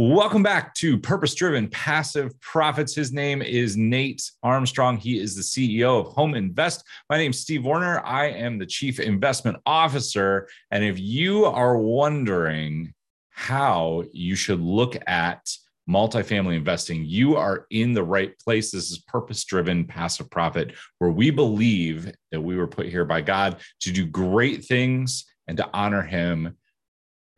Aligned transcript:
Welcome 0.00 0.44
back 0.44 0.74
to 0.74 0.96
Purpose 0.96 1.34
Driven 1.34 1.66
Passive 1.66 2.40
Profits. 2.40 2.94
His 2.94 3.12
name 3.12 3.42
is 3.42 3.76
Nate 3.76 4.30
Armstrong. 4.44 4.96
He 4.96 5.18
is 5.18 5.34
the 5.34 5.42
CEO 5.42 5.98
of 5.98 6.12
Home 6.12 6.36
Invest. 6.36 6.84
My 7.10 7.18
name 7.18 7.32
is 7.32 7.40
Steve 7.40 7.64
Warner. 7.64 7.98
I 8.06 8.26
am 8.26 8.58
the 8.58 8.66
Chief 8.66 9.00
Investment 9.00 9.56
Officer. 9.66 10.46
And 10.70 10.84
if 10.84 11.00
you 11.00 11.46
are 11.46 11.76
wondering 11.76 12.94
how 13.30 14.04
you 14.12 14.36
should 14.36 14.60
look 14.60 14.96
at 15.08 15.50
multifamily 15.90 16.54
investing, 16.54 17.04
you 17.04 17.34
are 17.34 17.66
in 17.70 17.92
the 17.92 18.04
right 18.04 18.38
place. 18.38 18.70
This 18.70 18.92
is 18.92 18.98
purpose 18.98 19.42
driven 19.42 19.84
passive 19.84 20.30
profit, 20.30 20.74
where 20.98 21.10
we 21.10 21.32
believe 21.32 22.12
that 22.30 22.40
we 22.40 22.56
were 22.56 22.68
put 22.68 22.86
here 22.86 23.04
by 23.04 23.20
God 23.20 23.56
to 23.80 23.90
do 23.90 24.06
great 24.06 24.64
things 24.64 25.24
and 25.48 25.56
to 25.56 25.68
honor 25.74 26.02
Him 26.02 26.56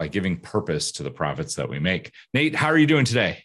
by 0.01 0.09
giving 0.09 0.39
purpose 0.39 0.91
to 0.93 1.03
the 1.03 1.11
profits 1.11 1.55
that 1.57 1.69
we 1.69 1.79
make. 1.79 2.11
Nate, 2.32 2.57
how 2.57 2.68
are 2.68 2.79
you 2.79 2.86
doing 2.86 3.04
today? 3.04 3.45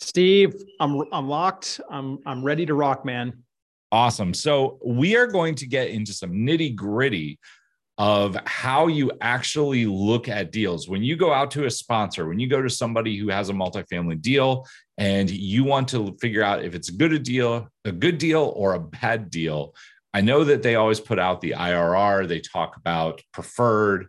Steve, 0.00 0.52
I'm 0.80 1.04
I'm 1.12 1.28
locked. 1.28 1.80
I'm 1.88 2.18
I'm 2.26 2.44
ready 2.44 2.66
to 2.66 2.74
rock, 2.74 3.04
man. 3.04 3.44
Awesome. 3.92 4.34
So 4.34 4.80
we 4.84 5.14
are 5.16 5.28
going 5.28 5.54
to 5.54 5.66
get 5.68 5.90
into 5.90 6.12
some 6.12 6.32
nitty 6.32 6.74
gritty 6.74 7.38
of 7.96 8.36
how 8.44 8.88
you 8.88 9.12
actually 9.20 9.86
look 9.86 10.28
at 10.28 10.50
deals. 10.50 10.88
When 10.88 11.04
you 11.04 11.14
go 11.14 11.32
out 11.32 11.52
to 11.52 11.66
a 11.66 11.70
sponsor, 11.70 12.26
when 12.26 12.40
you 12.40 12.48
go 12.48 12.60
to 12.60 12.68
somebody 12.68 13.16
who 13.16 13.28
has 13.28 13.50
a 13.50 13.52
multifamily 13.52 14.20
deal 14.20 14.66
and 14.98 15.30
you 15.30 15.62
want 15.62 15.86
to 15.90 16.16
figure 16.20 16.42
out 16.42 16.64
if 16.64 16.74
it's 16.74 16.88
a 16.88 16.92
good 16.92 17.12
a 17.12 17.20
deal, 17.20 17.68
a 17.84 17.92
good 17.92 18.18
deal 18.18 18.52
or 18.56 18.74
a 18.74 18.80
bad 18.80 19.30
deal. 19.30 19.76
I 20.12 20.22
know 20.22 20.42
that 20.42 20.64
they 20.64 20.74
always 20.74 20.98
put 20.98 21.20
out 21.20 21.40
the 21.40 21.54
IRR, 21.56 22.26
they 22.26 22.40
talk 22.40 22.76
about 22.76 23.22
preferred, 23.32 24.08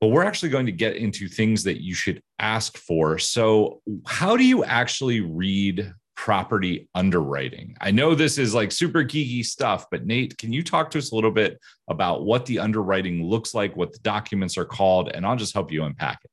but 0.00 0.08
we're 0.08 0.24
actually 0.24 0.48
going 0.48 0.66
to 0.66 0.72
get 0.72 0.96
into 0.96 1.28
things 1.28 1.62
that 1.64 1.82
you 1.82 1.94
should 1.94 2.22
ask 2.38 2.78
for. 2.78 3.18
So, 3.18 3.82
how 4.06 4.36
do 4.36 4.44
you 4.44 4.64
actually 4.64 5.20
read 5.20 5.92
property 6.16 6.88
underwriting? 6.94 7.76
I 7.80 7.90
know 7.90 8.14
this 8.14 8.38
is 8.38 8.54
like 8.54 8.72
super 8.72 9.04
geeky 9.04 9.44
stuff, 9.44 9.86
but 9.90 10.06
Nate, 10.06 10.36
can 10.38 10.52
you 10.52 10.62
talk 10.62 10.90
to 10.92 10.98
us 10.98 11.12
a 11.12 11.14
little 11.14 11.30
bit 11.30 11.58
about 11.88 12.24
what 12.24 12.46
the 12.46 12.58
underwriting 12.58 13.24
looks 13.24 13.54
like, 13.54 13.76
what 13.76 13.92
the 13.92 13.98
documents 14.00 14.56
are 14.56 14.64
called, 14.64 15.10
and 15.12 15.26
I'll 15.26 15.36
just 15.36 15.54
help 15.54 15.70
you 15.70 15.84
unpack 15.84 16.20
it. 16.24 16.30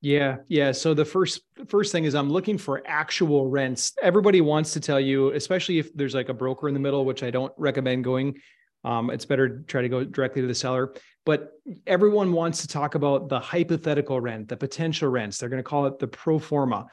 Yeah, 0.00 0.36
yeah. 0.46 0.70
So 0.72 0.94
the 0.94 1.04
first 1.04 1.40
first 1.66 1.90
thing 1.90 2.04
is 2.04 2.14
I'm 2.14 2.30
looking 2.30 2.56
for 2.56 2.82
actual 2.86 3.48
rents. 3.48 3.94
Everybody 4.00 4.40
wants 4.40 4.72
to 4.74 4.80
tell 4.80 5.00
you, 5.00 5.32
especially 5.32 5.78
if 5.78 5.92
there's 5.94 6.14
like 6.14 6.28
a 6.28 6.34
broker 6.34 6.68
in 6.68 6.74
the 6.74 6.80
middle, 6.80 7.04
which 7.04 7.22
I 7.22 7.30
don't 7.30 7.52
recommend 7.56 8.04
going. 8.04 8.38
Um, 8.84 9.10
it's 9.10 9.24
better 9.24 9.48
to 9.48 9.64
try 9.64 9.82
to 9.82 9.88
go 9.88 10.04
directly 10.04 10.40
to 10.40 10.48
the 10.48 10.54
seller. 10.54 10.94
But 11.28 11.52
everyone 11.86 12.32
wants 12.32 12.62
to 12.62 12.68
talk 12.68 12.94
about 12.94 13.28
the 13.28 13.38
hypothetical 13.38 14.18
rent, 14.18 14.48
the 14.48 14.56
potential 14.56 15.10
rents. 15.10 15.36
They're 15.36 15.50
going 15.50 15.62
to 15.62 15.62
call 15.62 15.84
it 15.84 15.98
the 15.98 16.08
pro 16.08 16.38
forma. 16.38 16.86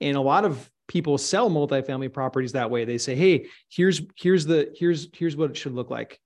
And 0.00 0.16
a 0.16 0.20
lot 0.22 0.46
of 0.46 0.70
people 0.88 1.18
sell 1.18 1.50
multifamily 1.50 2.10
properties 2.10 2.52
that 2.52 2.70
way. 2.70 2.86
They 2.86 2.96
say, 2.96 3.14
"Hey, 3.14 3.48
here's 3.68 4.00
here's 4.16 4.46
the 4.46 4.72
here's 4.74 5.08
here's 5.12 5.36
what 5.36 5.50
it 5.50 5.58
should 5.58 5.74
look 5.74 5.90
like." 5.90 6.18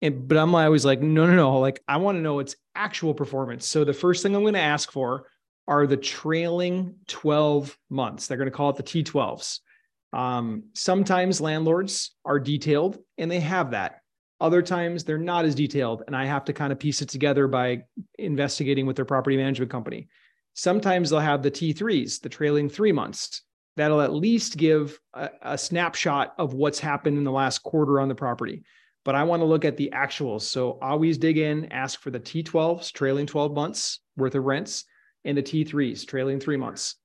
And 0.00 0.26
but 0.28 0.38
I'm 0.38 0.54
always 0.54 0.86
like, 0.86 1.02
"No, 1.02 1.26
no, 1.26 1.34
no. 1.34 1.58
Like 1.58 1.82
I 1.86 1.98
want 1.98 2.16
to 2.16 2.22
know 2.22 2.38
its 2.38 2.56
actual 2.74 3.12
performance." 3.12 3.66
So 3.66 3.84
the 3.84 3.92
first 3.92 4.22
thing 4.22 4.34
I'm 4.34 4.40
going 4.40 4.54
to 4.54 4.60
ask 4.60 4.90
for 4.90 5.26
are 5.68 5.86
the 5.86 5.98
trailing 5.98 6.94
12 7.08 7.76
months. 7.90 8.28
They're 8.28 8.38
going 8.38 8.50
to 8.50 8.56
call 8.56 8.70
it 8.70 8.76
the 8.76 8.82
T12s. 8.82 9.58
Um, 10.14 10.70
sometimes 10.72 11.38
landlords 11.38 12.16
are 12.24 12.40
detailed 12.40 12.96
and 13.18 13.30
they 13.30 13.40
have 13.40 13.72
that. 13.72 13.99
Other 14.40 14.62
times 14.62 15.04
they're 15.04 15.18
not 15.18 15.44
as 15.44 15.54
detailed, 15.54 16.02
and 16.06 16.16
I 16.16 16.24
have 16.24 16.44
to 16.46 16.52
kind 16.52 16.72
of 16.72 16.78
piece 16.78 17.02
it 17.02 17.08
together 17.08 17.46
by 17.46 17.84
investigating 18.18 18.86
with 18.86 18.96
their 18.96 19.04
property 19.04 19.36
management 19.36 19.70
company. 19.70 20.08
Sometimes 20.54 21.10
they'll 21.10 21.20
have 21.20 21.42
the 21.42 21.50
T3s, 21.50 22.20
the 22.20 22.28
trailing 22.28 22.68
three 22.68 22.92
months. 22.92 23.42
That'll 23.76 24.00
at 24.00 24.12
least 24.12 24.56
give 24.56 24.98
a, 25.14 25.30
a 25.42 25.58
snapshot 25.58 26.34
of 26.38 26.54
what's 26.54 26.80
happened 26.80 27.18
in 27.18 27.24
the 27.24 27.30
last 27.30 27.62
quarter 27.62 28.00
on 28.00 28.08
the 28.08 28.14
property. 28.14 28.62
But 29.04 29.14
I 29.14 29.24
want 29.24 29.40
to 29.40 29.46
look 29.46 29.64
at 29.64 29.76
the 29.76 29.90
actuals. 29.94 30.42
So 30.42 30.78
always 30.82 31.18
dig 31.18 31.38
in, 31.38 31.70
ask 31.72 32.00
for 32.00 32.10
the 32.10 32.20
T12s, 32.20 32.92
trailing 32.92 33.26
12 33.26 33.54
months 33.54 34.00
worth 34.16 34.34
of 34.34 34.44
rents, 34.44 34.84
and 35.24 35.36
the 35.36 35.42
T3s, 35.42 36.06
trailing 36.06 36.40
three 36.40 36.56
months. 36.56 36.96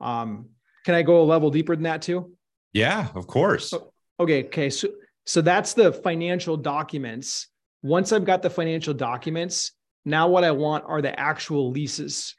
Um, 0.00 0.50
can 0.84 0.94
I 0.94 1.02
go 1.02 1.20
a 1.20 1.24
level 1.24 1.50
deeper 1.50 1.76
than 1.76 1.84
that 1.84 2.02
too? 2.02 2.32
Yeah, 2.72 3.08
of 3.14 3.26
course. 3.26 3.72
Okay. 4.18 4.44
Okay. 4.44 4.70
So 4.70 4.88
so 5.26 5.40
that's 5.40 5.74
the 5.74 5.92
financial 5.92 6.56
documents. 6.56 7.48
Once 7.82 8.12
I've 8.12 8.24
got 8.24 8.42
the 8.42 8.50
financial 8.50 8.94
documents, 8.94 9.72
now 10.04 10.28
what 10.28 10.44
I 10.44 10.50
want 10.50 10.84
are 10.86 11.02
the 11.02 11.18
actual 11.18 11.70
leases. 11.70 12.34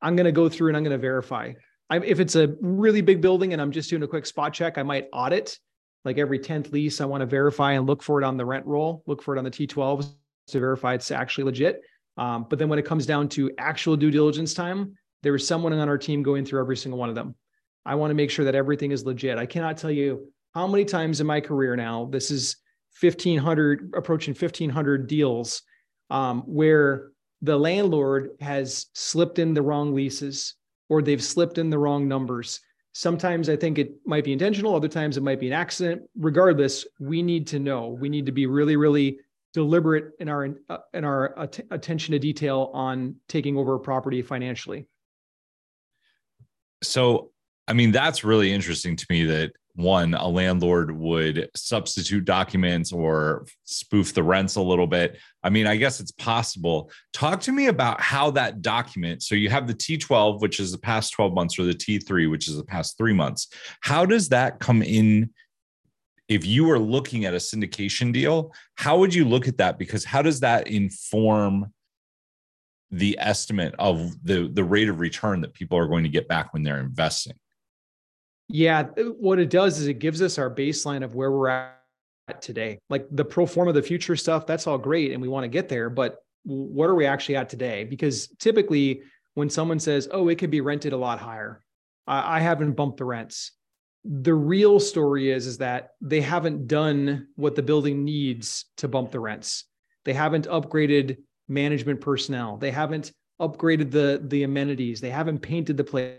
I'm 0.00 0.16
going 0.16 0.26
to 0.26 0.32
go 0.32 0.48
through 0.48 0.68
and 0.68 0.76
I'm 0.76 0.84
going 0.84 0.96
to 0.96 0.98
verify. 0.98 1.52
I, 1.90 1.98
if 1.98 2.20
it's 2.20 2.36
a 2.36 2.54
really 2.60 3.00
big 3.00 3.20
building 3.20 3.52
and 3.52 3.62
I'm 3.62 3.72
just 3.72 3.90
doing 3.90 4.02
a 4.02 4.08
quick 4.08 4.26
spot 4.26 4.52
check, 4.52 4.78
I 4.78 4.82
might 4.82 5.08
audit 5.12 5.58
like 6.04 6.18
every 6.18 6.38
10th 6.38 6.72
lease. 6.72 7.00
I 7.00 7.06
want 7.06 7.22
to 7.22 7.26
verify 7.26 7.72
and 7.72 7.86
look 7.86 8.02
for 8.02 8.20
it 8.20 8.24
on 8.24 8.36
the 8.36 8.44
rent 8.44 8.66
roll, 8.66 9.02
look 9.06 9.22
for 9.22 9.34
it 9.34 9.38
on 9.38 9.44
the 9.44 9.50
T12s 9.50 10.14
to 10.48 10.60
verify 10.60 10.94
it's 10.94 11.10
actually 11.10 11.44
legit. 11.44 11.82
Um, 12.16 12.46
but 12.48 12.58
then 12.58 12.68
when 12.68 12.78
it 12.78 12.84
comes 12.84 13.06
down 13.06 13.28
to 13.30 13.50
actual 13.58 13.96
due 13.96 14.10
diligence 14.10 14.54
time, 14.54 14.96
there 15.22 15.34
is 15.34 15.46
someone 15.46 15.72
on 15.72 15.88
our 15.88 15.98
team 15.98 16.22
going 16.22 16.44
through 16.44 16.60
every 16.60 16.76
single 16.76 16.98
one 16.98 17.08
of 17.08 17.14
them. 17.14 17.34
I 17.84 17.94
want 17.94 18.10
to 18.10 18.14
make 18.14 18.30
sure 18.30 18.44
that 18.44 18.54
everything 18.54 18.92
is 18.92 19.04
legit. 19.04 19.38
I 19.38 19.46
cannot 19.46 19.78
tell 19.78 19.90
you 19.90 20.30
how 20.54 20.66
many 20.66 20.84
times 20.84 21.20
in 21.20 21.26
my 21.26 21.40
career 21.40 21.76
now, 21.76 22.08
this 22.10 22.30
is 22.30 22.56
1500, 23.00 23.92
approaching 23.96 24.34
1500 24.34 25.06
deals 25.06 25.62
um, 26.10 26.42
where 26.42 27.12
the 27.42 27.56
landlord 27.56 28.30
has 28.40 28.86
slipped 28.94 29.38
in 29.38 29.54
the 29.54 29.62
wrong 29.62 29.94
leases 29.94 30.54
or 30.88 31.02
they've 31.02 31.22
slipped 31.22 31.58
in 31.58 31.70
the 31.70 31.78
wrong 31.78 32.08
numbers. 32.08 32.60
Sometimes 32.92 33.48
I 33.48 33.56
think 33.56 33.78
it 33.78 33.92
might 34.04 34.24
be 34.24 34.32
intentional, 34.32 34.74
other 34.74 34.88
times 34.88 35.16
it 35.16 35.22
might 35.22 35.38
be 35.38 35.46
an 35.46 35.52
accident. 35.52 36.02
Regardless, 36.16 36.86
we 36.98 37.22
need 37.22 37.46
to 37.48 37.58
know. 37.58 37.88
We 37.88 38.08
need 38.08 38.26
to 38.26 38.32
be 38.32 38.46
really, 38.46 38.76
really 38.76 39.18
deliberate 39.52 40.12
in 40.18 40.28
our 40.28 40.48
uh, 40.68 40.78
in 40.94 41.04
our 41.04 41.38
att- 41.38 41.66
attention 41.70 42.12
to 42.12 42.18
detail 42.18 42.70
on 42.72 43.14
taking 43.28 43.56
over 43.56 43.74
a 43.74 43.78
property 43.78 44.22
financially. 44.22 44.88
So, 46.82 47.30
I 47.68 47.74
mean, 47.74 47.92
that's 47.92 48.24
really 48.24 48.52
interesting 48.52 48.96
to 48.96 49.06
me 49.10 49.24
that 49.26 49.52
one 49.78 50.14
a 50.14 50.26
landlord 50.26 50.90
would 50.90 51.48
substitute 51.54 52.24
documents 52.24 52.90
or 52.90 53.46
spoof 53.62 54.12
the 54.12 54.22
rents 54.22 54.56
a 54.56 54.60
little 54.60 54.88
bit. 54.88 55.18
I 55.44 55.50
mean 55.50 55.68
i 55.68 55.76
guess 55.76 56.00
it's 56.00 56.10
possible. 56.10 56.90
Talk 57.12 57.40
to 57.42 57.52
me 57.52 57.68
about 57.68 58.00
how 58.00 58.32
that 58.32 58.60
document 58.60 59.22
so 59.22 59.36
you 59.36 59.50
have 59.50 59.68
the 59.68 59.74
t12 59.74 60.40
which 60.40 60.58
is 60.58 60.72
the 60.72 60.78
past 60.78 61.12
12 61.12 61.32
months 61.32 61.58
or 61.60 61.62
the 61.62 61.74
t3 61.74 62.28
which 62.28 62.48
is 62.48 62.56
the 62.56 62.64
past 62.64 62.98
3 62.98 63.12
months. 63.12 63.46
How 63.80 64.04
does 64.04 64.30
that 64.30 64.58
come 64.58 64.82
in 64.82 65.30
if 66.28 66.44
you 66.44 66.64
were 66.64 66.80
looking 66.80 67.24
at 67.24 67.34
a 67.34 67.38
syndication 67.38 68.12
deal? 68.12 68.52
How 68.74 68.98
would 68.98 69.14
you 69.14 69.24
look 69.24 69.46
at 69.46 69.58
that? 69.58 69.78
Because 69.78 70.04
how 70.04 70.22
does 70.22 70.40
that 70.40 70.66
inform 70.66 71.72
the 72.90 73.16
estimate 73.20 73.76
of 73.78 74.16
the 74.24 74.48
the 74.52 74.64
rate 74.64 74.88
of 74.88 74.98
return 74.98 75.40
that 75.42 75.54
people 75.54 75.78
are 75.78 75.86
going 75.86 76.02
to 76.02 76.10
get 76.10 76.26
back 76.26 76.52
when 76.52 76.64
they're 76.64 76.80
investing 76.80 77.38
yeah, 78.48 78.88
uh, 78.98 79.02
what 79.18 79.38
it 79.38 79.50
does 79.50 79.78
is 79.78 79.86
it 79.86 79.98
gives 79.98 80.22
us 80.22 80.38
our 80.38 80.52
baseline 80.52 81.04
of 81.04 81.14
where 81.14 81.30
we're 81.30 81.48
at 81.48 81.76
today. 82.40 82.78
Like 82.90 83.06
the 83.10 83.24
pro 83.24 83.46
forma 83.46 83.70
of 83.70 83.74
the 83.74 83.82
future 83.82 84.16
stuff, 84.16 84.46
that's 84.46 84.66
all 84.66 84.78
great 84.78 85.12
and 85.12 85.22
we 85.22 85.28
want 85.28 85.44
to 85.44 85.48
get 85.48 85.68
there, 85.68 85.90
but 85.90 86.18
what 86.44 86.88
are 86.88 86.94
we 86.94 87.06
actually 87.06 87.36
at 87.36 87.48
today? 87.48 87.84
Because 87.84 88.28
typically 88.38 89.02
when 89.34 89.50
someone 89.50 89.78
says, 89.78 90.08
"Oh, 90.10 90.28
it 90.28 90.38
could 90.38 90.50
be 90.50 90.60
rented 90.60 90.92
a 90.92 90.96
lot 90.96 91.20
higher," 91.20 91.62
I, 92.06 92.38
I 92.38 92.40
haven't 92.40 92.72
bumped 92.72 92.98
the 92.98 93.04
rents. 93.04 93.52
The 94.04 94.34
real 94.34 94.80
story 94.80 95.30
is 95.30 95.46
is 95.46 95.58
that 95.58 95.90
they 96.00 96.20
haven't 96.20 96.66
done 96.66 97.28
what 97.36 97.54
the 97.54 97.62
building 97.62 98.04
needs 98.04 98.64
to 98.78 98.88
bump 98.88 99.10
the 99.10 99.20
rents. 99.20 99.64
They 100.04 100.14
haven't 100.14 100.46
upgraded 100.46 101.18
management 101.48 102.00
personnel. 102.00 102.56
They 102.56 102.70
haven't 102.70 103.12
upgraded 103.40 103.90
the 103.90 104.22
the 104.24 104.44
amenities. 104.44 105.00
They 105.00 105.10
haven't 105.10 105.40
painted 105.40 105.76
the 105.76 105.84
place 105.84 106.18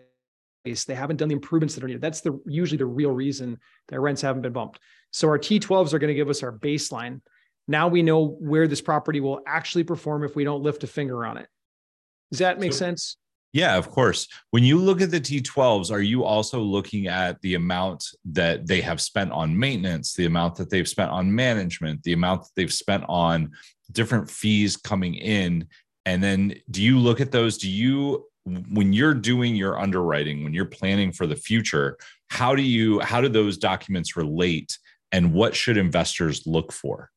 they 0.63 0.95
haven't 0.95 1.17
done 1.17 1.29
the 1.29 1.35
improvements 1.35 1.75
that 1.75 1.83
are 1.83 1.87
needed. 1.87 2.01
That's 2.01 2.21
the 2.21 2.39
usually 2.45 2.77
the 2.77 2.85
real 2.85 3.11
reason 3.11 3.59
that 3.87 3.99
rents 3.99 4.21
haven't 4.21 4.41
been 4.41 4.53
bumped. 4.53 4.79
So 5.11 5.27
our 5.27 5.39
T12s 5.39 5.93
are 5.93 5.99
going 5.99 6.09
to 6.09 6.15
give 6.15 6.29
us 6.29 6.43
our 6.43 6.51
baseline. 6.51 7.21
Now 7.67 7.87
we 7.87 8.01
know 8.01 8.25
where 8.25 8.67
this 8.67 8.81
property 8.81 9.19
will 9.19 9.41
actually 9.47 9.83
perform 9.83 10.23
if 10.23 10.35
we 10.35 10.43
don't 10.43 10.63
lift 10.63 10.83
a 10.83 10.87
finger 10.87 11.25
on 11.25 11.37
it. 11.37 11.47
Does 12.31 12.39
that 12.39 12.59
make 12.59 12.73
so, 12.73 12.79
sense? 12.79 13.17
Yeah, 13.51 13.77
of 13.77 13.89
course. 13.89 14.27
When 14.51 14.63
you 14.63 14.77
look 14.77 15.01
at 15.01 15.09
the 15.09 15.19
T12s, 15.19 15.91
are 15.91 16.01
you 16.01 16.23
also 16.23 16.59
looking 16.59 17.07
at 17.07 17.41
the 17.41 17.55
amount 17.55 18.05
that 18.25 18.67
they 18.67 18.81
have 18.81 19.01
spent 19.01 19.31
on 19.31 19.57
maintenance, 19.57 20.13
the 20.13 20.25
amount 20.25 20.55
that 20.57 20.69
they've 20.69 20.87
spent 20.87 21.09
on 21.09 21.33
management, 21.33 22.03
the 22.03 22.13
amount 22.13 22.41
that 22.41 22.51
they've 22.55 22.73
spent 22.73 23.05
on 23.09 23.51
different 23.91 24.29
fees 24.29 24.77
coming 24.77 25.15
in? 25.15 25.67
And 26.05 26.21
then 26.23 26.55
do 26.69 26.83
you 26.83 26.99
look 26.99 27.21
at 27.21 27.31
those? 27.31 27.57
Do 27.57 27.69
you 27.69 28.28
when 28.45 28.93
you're 28.93 29.13
doing 29.13 29.55
your 29.55 29.79
underwriting 29.79 30.43
when 30.43 30.53
you're 30.53 30.65
planning 30.65 31.11
for 31.11 31.27
the 31.27 31.35
future 31.35 31.97
how 32.29 32.55
do 32.55 32.61
you 32.61 32.99
how 33.01 33.21
do 33.21 33.29
those 33.29 33.57
documents 33.57 34.15
relate 34.15 34.77
and 35.11 35.33
what 35.33 35.55
should 35.55 35.77
investors 35.77 36.47
look 36.47 36.71
for 36.71 37.09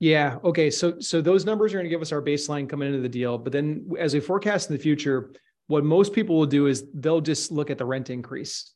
yeah 0.00 0.38
okay 0.44 0.70
so 0.70 0.98
so 1.00 1.20
those 1.20 1.44
numbers 1.44 1.72
are 1.72 1.78
going 1.78 1.84
to 1.84 1.90
give 1.90 2.02
us 2.02 2.12
our 2.12 2.22
baseline 2.22 2.68
coming 2.68 2.88
into 2.88 3.00
the 3.00 3.08
deal 3.08 3.36
but 3.36 3.52
then 3.52 3.86
as 3.98 4.14
we 4.14 4.20
forecast 4.20 4.70
in 4.70 4.76
the 4.76 4.82
future 4.82 5.32
what 5.66 5.84
most 5.84 6.12
people 6.12 6.36
will 6.36 6.46
do 6.46 6.66
is 6.66 6.84
they'll 6.94 7.20
just 7.20 7.50
look 7.50 7.70
at 7.70 7.78
the 7.78 7.84
rent 7.84 8.10
increase 8.10 8.72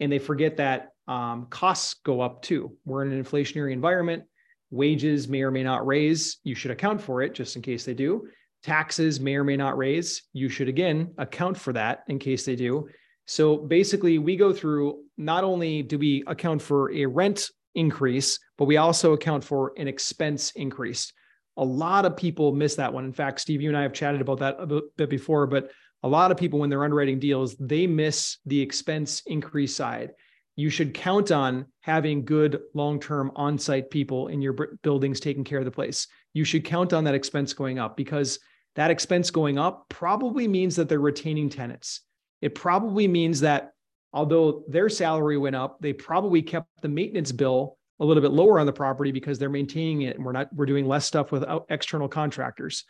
and 0.00 0.10
they 0.10 0.18
forget 0.18 0.56
that 0.56 0.92
um, 1.06 1.46
costs 1.50 1.94
go 2.04 2.20
up 2.20 2.42
too. 2.42 2.76
We're 2.84 3.04
in 3.04 3.12
an 3.12 3.22
inflationary 3.22 3.72
environment. 3.72 4.24
Wages 4.70 5.28
may 5.28 5.42
or 5.42 5.50
may 5.50 5.62
not 5.62 5.86
raise. 5.86 6.38
You 6.44 6.54
should 6.54 6.70
account 6.70 7.02
for 7.02 7.22
it 7.22 7.34
just 7.34 7.56
in 7.56 7.62
case 7.62 7.84
they 7.84 7.94
do. 7.94 8.28
Taxes 8.62 9.20
may 9.20 9.36
or 9.36 9.44
may 9.44 9.56
not 9.56 9.78
raise. 9.78 10.22
You 10.32 10.48
should 10.48 10.68
again 10.68 11.14
account 11.18 11.56
for 11.56 11.72
that 11.72 12.04
in 12.08 12.18
case 12.18 12.44
they 12.44 12.56
do. 12.56 12.88
So 13.26 13.56
basically, 13.56 14.18
we 14.18 14.36
go 14.36 14.52
through 14.52 15.04
not 15.16 15.44
only 15.44 15.82
do 15.82 15.98
we 15.98 16.24
account 16.26 16.60
for 16.60 16.92
a 16.92 17.06
rent 17.06 17.48
increase, 17.74 18.38
but 18.58 18.64
we 18.64 18.76
also 18.76 19.12
account 19.12 19.44
for 19.44 19.72
an 19.76 19.88
expense 19.88 20.52
increase. 20.56 21.12
A 21.56 21.64
lot 21.64 22.04
of 22.04 22.16
people 22.16 22.52
miss 22.52 22.74
that 22.76 22.92
one. 22.92 23.04
In 23.04 23.12
fact, 23.12 23.40
Steve, 23.40 23.60
you 23.62 23.68
and 23.68 23.78
I 23.78 23.82
have 23.82 23.92
chatted 23.92 24.20
about 24.20 24.38
that 24.40 24.56
a 24.58 24.82
bit 24.96 25.10
before, 25.10 25.46
but 25.46 25.70
a 26.02 26.08
lot 26.08 26.30
of 26.30 26.36
people, 26.38 26.58
when 26.58 26.70
they're 26.70 26.84
underwriting 26.84 27.18
deals, 27.18 27.56
they 27.56 27.86
miss 27.86 28.38
the 28.46 28.60
expense 28.60 29.22
increase 29.26 29.76
side. 29.76 30.12
You 30.56 30.70
should 30.70 30.94
count 30.94 31.30
on 31.30 31.66
having 31.80 32.24
good 32.24 32.60
long 32.74 33.00
term 33.00 33.30
on 33.36 33.58
site 33.58 33.90
people 33.90 34.28
in 34.28 34.42
your 34.42 34.76
buildings 34.82 35.20
taking 35.20 35.44
care 35.44 35.58
of 35.58 35.64
the 35.64 35.70
place. 35.70 36.06
You 36.32 36.44
should 36.44 36.64
count 36.64 36.92
on 36.92 37.04
that 37.04 37.14
expense 37.14 37.52
going 37.52 37.78
up 37.78 37.96
because 37.96 38.38
that 38.76 38.90
expense 38.90 39.30
going 39.30 39.58
up 39.58 39.86
probably 39.88 40.46
means 40.46 40.76
that 40.76 40.88
they're 40.88 41.00
retaining 41.00 41.48
tenants. 41.48 42.02
It 42.40 42.54
probably 42.54 43.08
means 43.08 43.40
that 43.40 43.72
although 44.12 44.64
their 44.68 44.88
salary 44.88 45.38
went 45.38 45.56
up, 45.56 45.80
they 45.80 45.92
probably 45.92 46.42
kept 46.42 46.68
the 46.82 46.88
maintenance 46.88 47.32
bill 47.32 47.76
a 48.00 48.04
little 48.04 48.22
bit 48.22 48.32
lower 48.32 48.58
on 48.58 48.66
the 48.66 48.72
property 48.72 49.12
because 49.12 49.38
they're 49.38 49.50
maintaining 49.50 50.02
it 50.02 50.16
and 50.16 50.24
we're 50.24 50.32
not 50.32 50.48
we're 50.54 50.66
doing 50.66 50.86
less 50.86 51.04
stuff 51.04 51.32
with 51.32 51.44
external 51.68 52.08
contractors. 52.08 52.84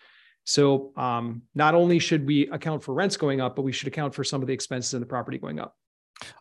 So 0.45 0.93
um, 0.97 1.43
not 1.55 1.75
only 1.75 1.99
should 1.99 2.27
we 2.27 2.49
account 2.49 2.83
for 2.83 2.95
rents 2.95 3.17
going 3.17 3.41
up, 3.41 3.57
but 3.57 3.63
we 3.63 3.73
should 3.73 3.89
account 3.89 4.15
for 4.15 4.25
some 4.25 4.41
of 4.41 4.47
the 4.47 4.55
expenses 4.55 4.95
in 4.95 5.01
the 5.01 5.07
property 5.07 5.39
going 5.39 5.59
up. 5.59 5.77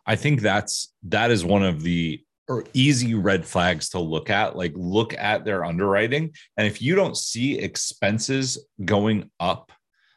I 0.06 0.16
think 0.16 0.40
that's 0.40 0.92
that 1.04 1.30
is 1.30 1.44
one 1.44 1.64
of 1.64 1.82
the 1.82 2.22
or 2.50 2.64
easy 2.74 3.14
red 3.14 3.46
flags 3.46 3.88
to 3.90 4.00
look 4.00 4.28
at. 4.28 4.56
Like 4.56 4.72
look 4.74 5.14
at 5.14 5.44
their 5.44 5.64
underwriting, 5.64 6.34
and 6.56 6.66
if 6.66 6.82
you 6.82 6.96
don't 6.96 7.16
see 7.16 7.58
expenses 7.58 8.66
going 8.84 9.30
up, 9.38 9.72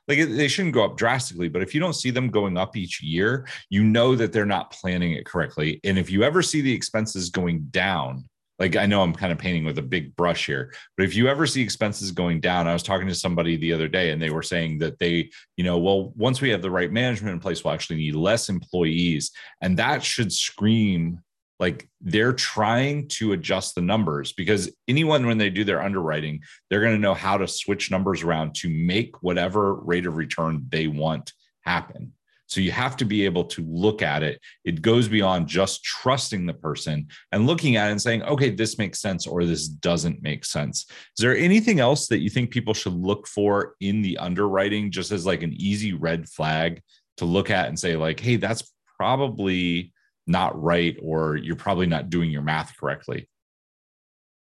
like 0.07 0.17
they 0.17 0.47
shouldn't 0.47 0.73
go 0.73 0.83
up 0.83 0.97
drastically, 0.97 1.47
but 1.47 1.61
if 1.61 1.73
you 1.73 1.79
don't 1.79 1.93
see 1.93 2.09
them 2.09 2.29
going 2.29 2.57
up 2.57 2.75
each 2.75 3.01
year, 3.01 3.47
you 3.69 3.83
know 3.83 4.15
that 4.15 4.33
they're 4.33 4.45
not 4.45 4.71
planning 4.71 5.13
it 5.13 5.25
correctly. 5.25 5.79
And 5.83 5.97
if 5.97 6.09
you 6.09 6.23
ever 6.23 6.41
see 6.41 6.59
the 6.59 6.73
expenses 6.73 7.29
going 7.29 7.67
down, 7.69 8.27
like 8.59 8.75
I 8.75 8.85
know 8.85 9.01
I'm 9.01 9.13
kind 9.13 9.31
of 9.31 9.37
painting 9.37 9.63
with 9.63 9.77
a 9.77 9.83
big 9.83 10.15
brush 10.15 10.45
here, 10.47 10.73
but 10.97 11.03
if 11.03 11.15
you 11.15 11.27
ever 11.27 11.45
see 11.45 11.61
expenses 11.61 12.11
going 12.11 12.39
down, 12.39 12.67
I 12.67 12.73
was 12.73 12.83
talking 12.83 13.07
to 13.07 13.15
somebody 13.15 13.57
the 13.57 13.73
other 13.73 13.87
day 13.87 14.09
and 14.09 14.21
they 14.21 14.29
were 14.31 14.43
saying 14.43 14.79
that 14.79 14.99
they, 14.99 15.29
you 15.55 15.63
know, 15.63 15.77
well, 15.77 16.11
once 16.15 16.41
we 16.41 16.49
have 16.49 16.61
the 16.61 16.71
right 16.71 16.91
management 16.91 17.33
in 17.33 17.39
place, 17.39 17.63
we'll 17.63 17.73
actually 17.73 17.97
need 17.97 18.15
less 18.15 18.49
employees. 18.49 19.31
And 19.61 19.77
that 19.77 20.03
should 20.03 20.33
scream 20.33 21.21
like 21.59 21.87
they're 22.01 22.33
trying 22.33 23.07
to 23.07 23.33
adjust 23.33 23.75
the 23.75 23.81
numbers 23.81 24.33
because 24.33 24.71
anyone 24.87 25.25
when 25.27 25.37
they 25.37 25.49
do 25.49 25.63
their 25.63 25.81
underwriting 25.81 26.41
they're 26.69 26.81
going 26.81 26.93
to 26.93 26.99
know 26.99 27.13
how 27.13 27.37
to 27.37 27.47
switch 27.47 27.91
numbers 27.91 28.23
around 28.23 28.55
to 28.55 28.69
make 28.69 29.21
whatever 29.21 29.75
rate 29.75 30.05
of 30.05 30.17
return 30.17 30.65
they 30.69 30.87
want 30.87 31.33
happen 31.61 32.11
so 32.53 32.61
you 32.61 32.71
have 32.71 32.95
to 32.97 33.05
be 33.05 33.25
able 33.25 33.45
to 33.45 33.65
look 33.67 34.03
at 34.03 34.21
it. 34.21 34.39
It 34.63 34.83
goes 34.83 35.07
beyond 35.07 35.47
just 35.47 35.83
trusting 35.83 36.45
the 36.45 36.53
person 36.53 37.07
and 37.31 37.47
looking 37.47 37.77
at 37.77 37.87
it 37.87 37.91
and 37.91 38.01
saying, 38.01 38.21
okay, 38.23 38.51
this 38.51 38.77
makes 38.77 38.99
sense 38.99 39.25
or 39.25 39.43
this 39.43 39.67
doesn't 39.67 40.21
make 40.21 40.45
sense. 40.45 40.85
Is 40.89 41.21
there 41.21 41.35
anything 41.35 41.79
else 41.79 42.07
that 42.09 42.19
you 42.19 42.29
think 42.29 42.51
people 42.51 42.73
should 42.75 42.93
look 42.93 43.27
for 43.27 43.75
in 43.79 44.01
the 44.01 44.17
underwriting, 44.17 44.91
just 44.91 45.11
as 45.11 45.25
like 45.25 45.41
an 45.41 45.53
easy 45.53 45.93
red 45.93 46.29
flag 46.29 46.81
to 47.17 47.25
look 47.25 47.49
at 47.49 47.69
and 47.69 47.79
say, 47.79 47.95
like, 47.95 48.19
hey, 48.19 48.35
that's 48.35 48.71
probably 48.97 49.92
not 50.27 50.61
right, 50.61 50.97
or 51.01 51.35
you're 51.35 51.55
probably 51.55 51.87
not 51.87 52.09
doing 52.09 52.31
your 52.31 52.41
math 52.41 52.77
correctly? 52.77 53.29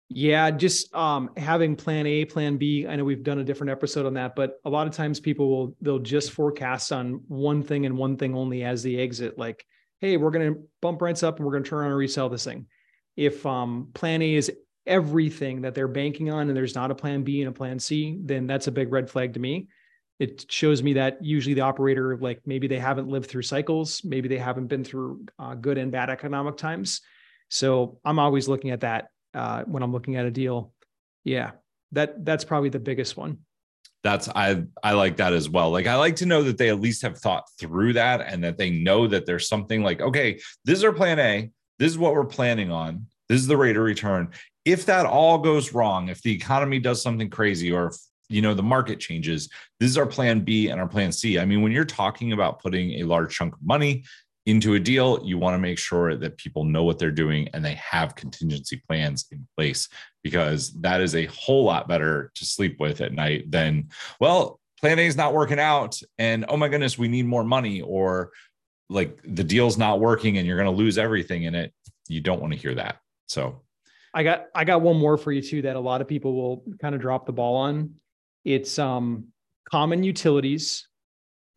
Yeah, 0.09 0.51
just 0.51 0.93
um, 0.93 1.31
having 1.37 1.75
plan 1.75 2.05
A, 2.05 2.25
plan 2.25 2.57
B. 2.57 2.85
I 2.87 2.95
know 2.95 3.03
we've 3.03 3.23
done 3.23 3.39
a 3.39 3.43
different 3.43 3.71
episode 3.71 4.05
on 4.05 4.13
that, 4.13 4.35
but 4.35 4.59
a 4.63 4.69
lot 4.69 4.85
of 4.85 4.93
times 4.93 5.19
people 5.19 5.49
will 5.49 5.75
they'll 5.81 5.99
just 5.99 6.31
forecast 6.31 6.91
on 6.91 7.21
one 7.27 7.63
thing 7.63 7.85
and 7.85 7.97
one 7.97 8.17
thing 8.17 8.35
only 8.35 8.63
as 8.63 8.83
the 8.83 8.99
exit. 8.99 9.37
Like, 9.37 9.65
hey, 9.99 10.17
we're 10.17 10.29
going 10.29 10.53
to 10.53 10.61
bump 10.81 11.01
rents 11.01 11.23
up 11.23 11.37
and 11.37 11.45
we're 11.45 11.53
going 11.53 11.63
to 11.63 11.69
turn 11.69 11.79
around 11.79 11.91
and 11.91 11.97
resell 11.97 12.29
this 12.29 12.43
thing. 12.43 12.67
If 13.15 13.45
um, 13.45 13.89
plan 13.93 14.21
A 14.21 14.35
is 14.35 14.51
everything 14.85 15.61
that 15.61 15.73
they're 15.73 15.87
banking 15.87 16.29
on 16.29 16.47
and 16.47 16.55
there's 16.55 16.75
not 16.75 16.91
a 16.91 16.95
plan 16.95 17.23
B 17.23 17.41
and 17.41 17.49
a 17.49 17.53
plan 17.53 17.79
C, 17.79 18.19
then 18.21 18.45
that's 18.45 18.67
a 18.67 18.71
big 18.71 18.91
red 18.91 19.09
flag 19.09 19.33
to 19.33 19.39
me. 19.39 19.67
It 20.19 20.45
shows 20.51 20.83
me 20.83 20.93
that 20.93 21.23
usually 21.23 21.53
the 21.53 21.61
operator, 21.61 22.17
like 22.17 22.41
maybe 22.45 22.67
they 22.67 22.79
haven't 22.79 23.07
lived 23.07 23.29
through 23.29 23.41
cycles, 23.41 24.03
maybe 24.03 24.27
they 24.27 24.37
haven't 24.37 24.67
been 24.67 24.83
through 24.83 25.25
uh, 25.39 25.55
good 25.55 25.77
and 25.77 25.91
bad 25.91 26.09
economic 26.09 26.57
times. 26.57 27.01
So 27.49 27.99
I'm 28.05 28.19
always 28.19 28.47
looking 28.47 28.71
at 28.71 28.81
that 28.81 29.07
uh, 29.33 29.63
when 29.63 29.83
I'm 29.83 29.91
looking 29.91 30.15
at 30.15 30.25
a 30.25 30.31
deal. 30.31 30.73
Yeah, 31.23 31.51
that 31.91 32.23
that's 32.25 32.43
probably 32.43 32.69
the 32.69 32.79
biggest 32.79 33.17
one. 33.17 33.39
That's 34.03 34.27
I 34.29 34.63
I 34.83 34.93
like 34.93 35.17
that 35.17 35.33
as 35.33 35.49
well. 35.49 35.71
Like 35.71 35.87
I 35.87 35.95
like 35.95 36.17
to 36.17 36.25
know 36.25 36.43
that 36.43 36.57
they 36.57 36.69
at 36.69 36.79
least 36.79 37.01
have 37.03 37.17
thought 37.17 37.45
through 37.59 37.93
that 37.93 38.21
and 38.21 38.43
that 38.43 38.57
they 38.57 38.69
know 38.69 39.07
that 39.07 39.25
there's 39.25 39.47
something 39.47 39.81
like 39.81 40.01
okay, 40.01 40.39
this 40.65 40.77
is 40.79 40.83
our 40.83 40.93
plan 40.93 41.19
A. 41.19 41.51
This 41.79 41.91
is 41.91 41.97
what 41.97 42.13
we're 42.13 42.25
planning 42.25 42.71
on. 42.71 43.07
This 43.29 43.41
is 43.41 43.47
the 43.47 43.57
rate 43.57 43.77
of 43.77 43.83
return. 43.83 44.29
If 44.65 44.85
that 44.85 45.05
all 45.05 45.37
goes 45.37 45.73
wrong, 45.73 46.09
if 46.09 46.21
the 46.21 46.33
economy 46.33 46.79
does 46.79 47.01
something 47.01 47.29
crazy, 47.29 47.71
or 47.71 47.87
if 47.87 47.95
you 48.33 48.41
know 48.41 48.53
the 48.53 48.63
market 48.63 48.99
changes, 48.99 49.49
this 49.79 49.89
is 49.89 49.97
our 49.97 50.05
plan 50.05 50.41
B 50.41 50.69
and 50.69 50.81
our 50.81 50.87
plan 50.87 51.11
C. 51.11 51.39
I 51.39 51.45
mean, 51.45 51.61
when 51.61 51.71
you're 51.71 51.85
talking 51.85 52.33
about 52.33 52.61
putting 52.61 53.01
a 53.01 53.03
large 53.03 53.35
chunk 53.35 53.53
of 53.53 53.63
money 53.63 54.03
into 54.45 54.73
a 54.73 54.79
deal, 54.79 55.21
you 55.23 55.37
want 55.37 55.53
to 55.53 55.59
make 55.59 55.77
sure 55.77 56.15
that 56.15 56.37
people 56.37 56.65
know 56.65 56.83
what 56.83 56.99
they're 56.99 57.11
doing 57.11 57.47
and 57.53 57.63
they 57.63 57.75
have 57.75 58.15
contingency 58.15 58.81
plans 58.87 59.25
in 59.31 59.47
place 59.55 59.87
because 60.21 60.73
that 60.81 60.99
is 60.99 61.15
a 61.15 61.25
whole 61.27 61.63
lot 61.63 61.87
better 61.87 62.31
to 62.35 62.45
sleep 62.45 62.77
with 62.79 62.99
at 62.99 63.13
night 63.13 63.49
than, 63.49 63.87
well, 64.19 64.59
plan 64.81 64.99
A 64.99 65.05
is 65.05 65.15
not 65.15 65.33
working 65.33 65.59
out. 65.59 65.97
And 66.17 66.45
oh 66.49 66.57
my 66.57 66.67
goodness, 66.67 66.97
we 66.97 67.07
need 67.07 67.25
more 67.25 67.45
money, 67.45 67.81
or 67.81 68.31
like 68.89 69.17
the 69.23 69.43
deal's 69.43 69.77
not 69.77 70.01
working 70.01 70.37
and 70.37 70.45
you're 70.45 70.57
going 70.57 70.69
to 70.69 70.75
lose 70.75 70.97
everything 70.97 71.43
in 71.43 71.55
it. 71.55 71.73
You 72.09 72.19
don't 72.19 72.41
want 72.41 72.51
to 72.51 72.59
hear 72.59 72.75
that. 72.75 72.97
So 73.27 73.61
I 74.13 74.23
got 74.23 74.47
I 74.53 74.63
got 74.63 74.81
one 74.81 74.97
more 74.97 75.17
for 75.17 75.31
you 75.31 75.41
too 75.41 75.61
that 75.63 75.75
a 75.75 75.79
lot 75.79 76.01
of 76.01 76.07
people 76.07 76.35
will 76.35 76.63
kind 76.81 76.93
of 76.93 77.01
drop 77.01 77.25
the 77.25 77.31
ball 77.31 77.55
on. 77.55 77.95
It's 78.43 78.77
um 78.79 79.27
common 79.69 80.03
utilities 80.03 80.87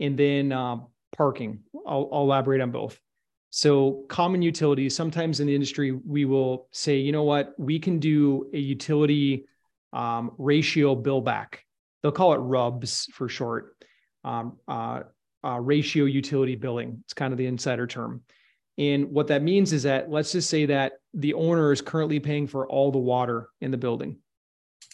and 0.00 0.18
then 0.18 0.52
uh, 0.52 0.76
parking. 1.16 1.60
I'll, 1.86 2.08
I'll 2.12 2.22
elaborate 2.22 2.60
on 2.60 2.70
both. 2.70 2.98
So, 3.50 4.04
common 4.08 4.42
utilities, 4.42 4.94
sometimes 4.94 5.40
in 5.40 5.46
the 5.46 5.54
industry, 5.54 5.92
we 5.92 6.24
will 6.24 6.68
say, 6.72 6.98
you 6.98 7.12
know 7.12 7.22
what, 7.22 7.54
we 7.58 7.78
can 7.78 7.98
do 7.98 8.50
a 8.52 8.58
utility 8.58 9.46
um, 9.92 10.32
ratio 10.36 10.94
bill 10.94 11.20
back. 11.20 11.64
They'll 12.02 12.12
call 12.12 12.34
it 12.34 12.38
RUBS 12.38 13.06
for 13.12 13.28
short, 13.28 13.76
um, 14.24 14.58
uh, 14.68 15.02
uh, 15.44 15.60
ratio 15.60 16.04
utility 16.04 16.54
billing. 16.54 16.98
It's 17.04 17.14
kind 17.14 17.32
of 17.32 17.38
the 17.38 17.46
insider 17.46 17.86
term. 17.86 18.22
And 18.78 19.10
what 19.10 19.28
that 19.28 19.42
means 19.42 19.72
is 19.72 19.84
that 19.84 20.10
let's 20.10 20.32
just 20.32 20.50
say 20.50 20.66
that 20.66 20.94
the 21.14 21.32
owner 21.32 21.72
is 21.72 21.80
currently 21.80 22.20
paying 22.20 22.46
for 22.46 22.68
all 22.68 22.92
the 22.92 22.98
water 22.98 23.48
in 23.62 23.70
the 23.70 23.78
building, 23.78 24.18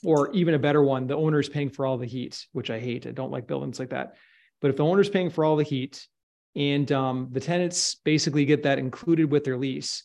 or 0.04 0.32
even 0.32 0.54
a 0.54 0.58
better 0.58 0.82
one, 0.82 1.06
the 1.06 1.16
owner 1.16 1.40
is 1.40 1.48
paying 1.48 1.70
for 1.70 1.86
all 1.86 1.98
the 1.98 2.06
heat, 2.06 2.46
which 2.52 2.70
I 2.70 2.78
hate. 2.78 3.06
I 3.06 3.12
don't 3.12 3.30
like 3.30 3.46
buildings 3.46 3.78
like 3.78 3.90
that. 3.90 4.14
But 4.60 4.70
if 4.70 4.76
the 4.76 4.84
owner's 4.84 5.08
paying 5.08 5.30
for 5.30 5.44
all 5.44 5.56
the 5.56 5.62
heat 5.62 6.06
and 6.54 6.90
um, 6.92 7.28
the 7.30 7.40
tenants 7.40 7.96
basically 7.96 8.44
get 8.44 8.62
that 8.64 8.78
included 8.78 9.30
with 9.30 9.44
their 9.44 9.56
lease, 9.56 10.04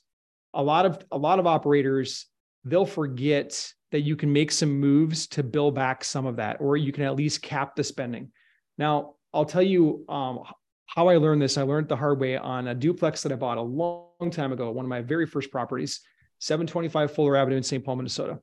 a 0.54 0.64
lot 0.64 0.86
of 0.86 1.00
a 1.12 1.18
lot 1.18 1.40
of 1.40 1.48
operators 1.48 2.26
they'll 2.64 2.86
forget 2.86 3.72
that 3.92 4.02
you 4.02 4.16
can 4.16 4.34
make 4.34 4.52
some 4.52 4.80
moves 4.80 5.28
to 5.28 5.44
bill 5.44 5.72
back 5.72 6.04
some 6.04 6.26
of 6.26 6.36
that, 6.36 6.58
or 6.60 6.76
you 6.76 6.92
can 6.92 7.06
at 7.06 7.16
least 7.16 7.42
cap 7.42 7.76
the 7.76 7.84
spending. 7.84 8.32
Now, 8.78 9.16
I'll 9.34 9.46
tell 9.46 9.62
you 9.62 10.04
um, 10.10 10.40
how 10.88 11.08
I 11.08 11.18
learned 11.18 11.42
this. 11.42 11.58
I 11.58 11.62
learned 11.62 11.88
the 11.88 11.96
hard 11.96 12.20
way 12.20 12.38
on 12.38 12.68
a 12.68 12.76
duplex 12.76 13.24
that 13.24 13.32
I 13.32 13.36
bought 13.36 13.58
a 13.58 13.62
long 13.62 14.32
time 14.32 14.52
ago, 14.52 14.72
one 14.72 14.86
of 14.86 14.90
my 14.90 15.02
very 15.02 15.26
first 15.26 15.52
properties, 15.52 16.02
725 16.40 17.14
Fuller 17.14 17.38
Avenue 17.38 17.58
in 17.58 17.64
St. 17.64 17.84
Paul, 17.84 17.96
Minnesota. 17.96 18.40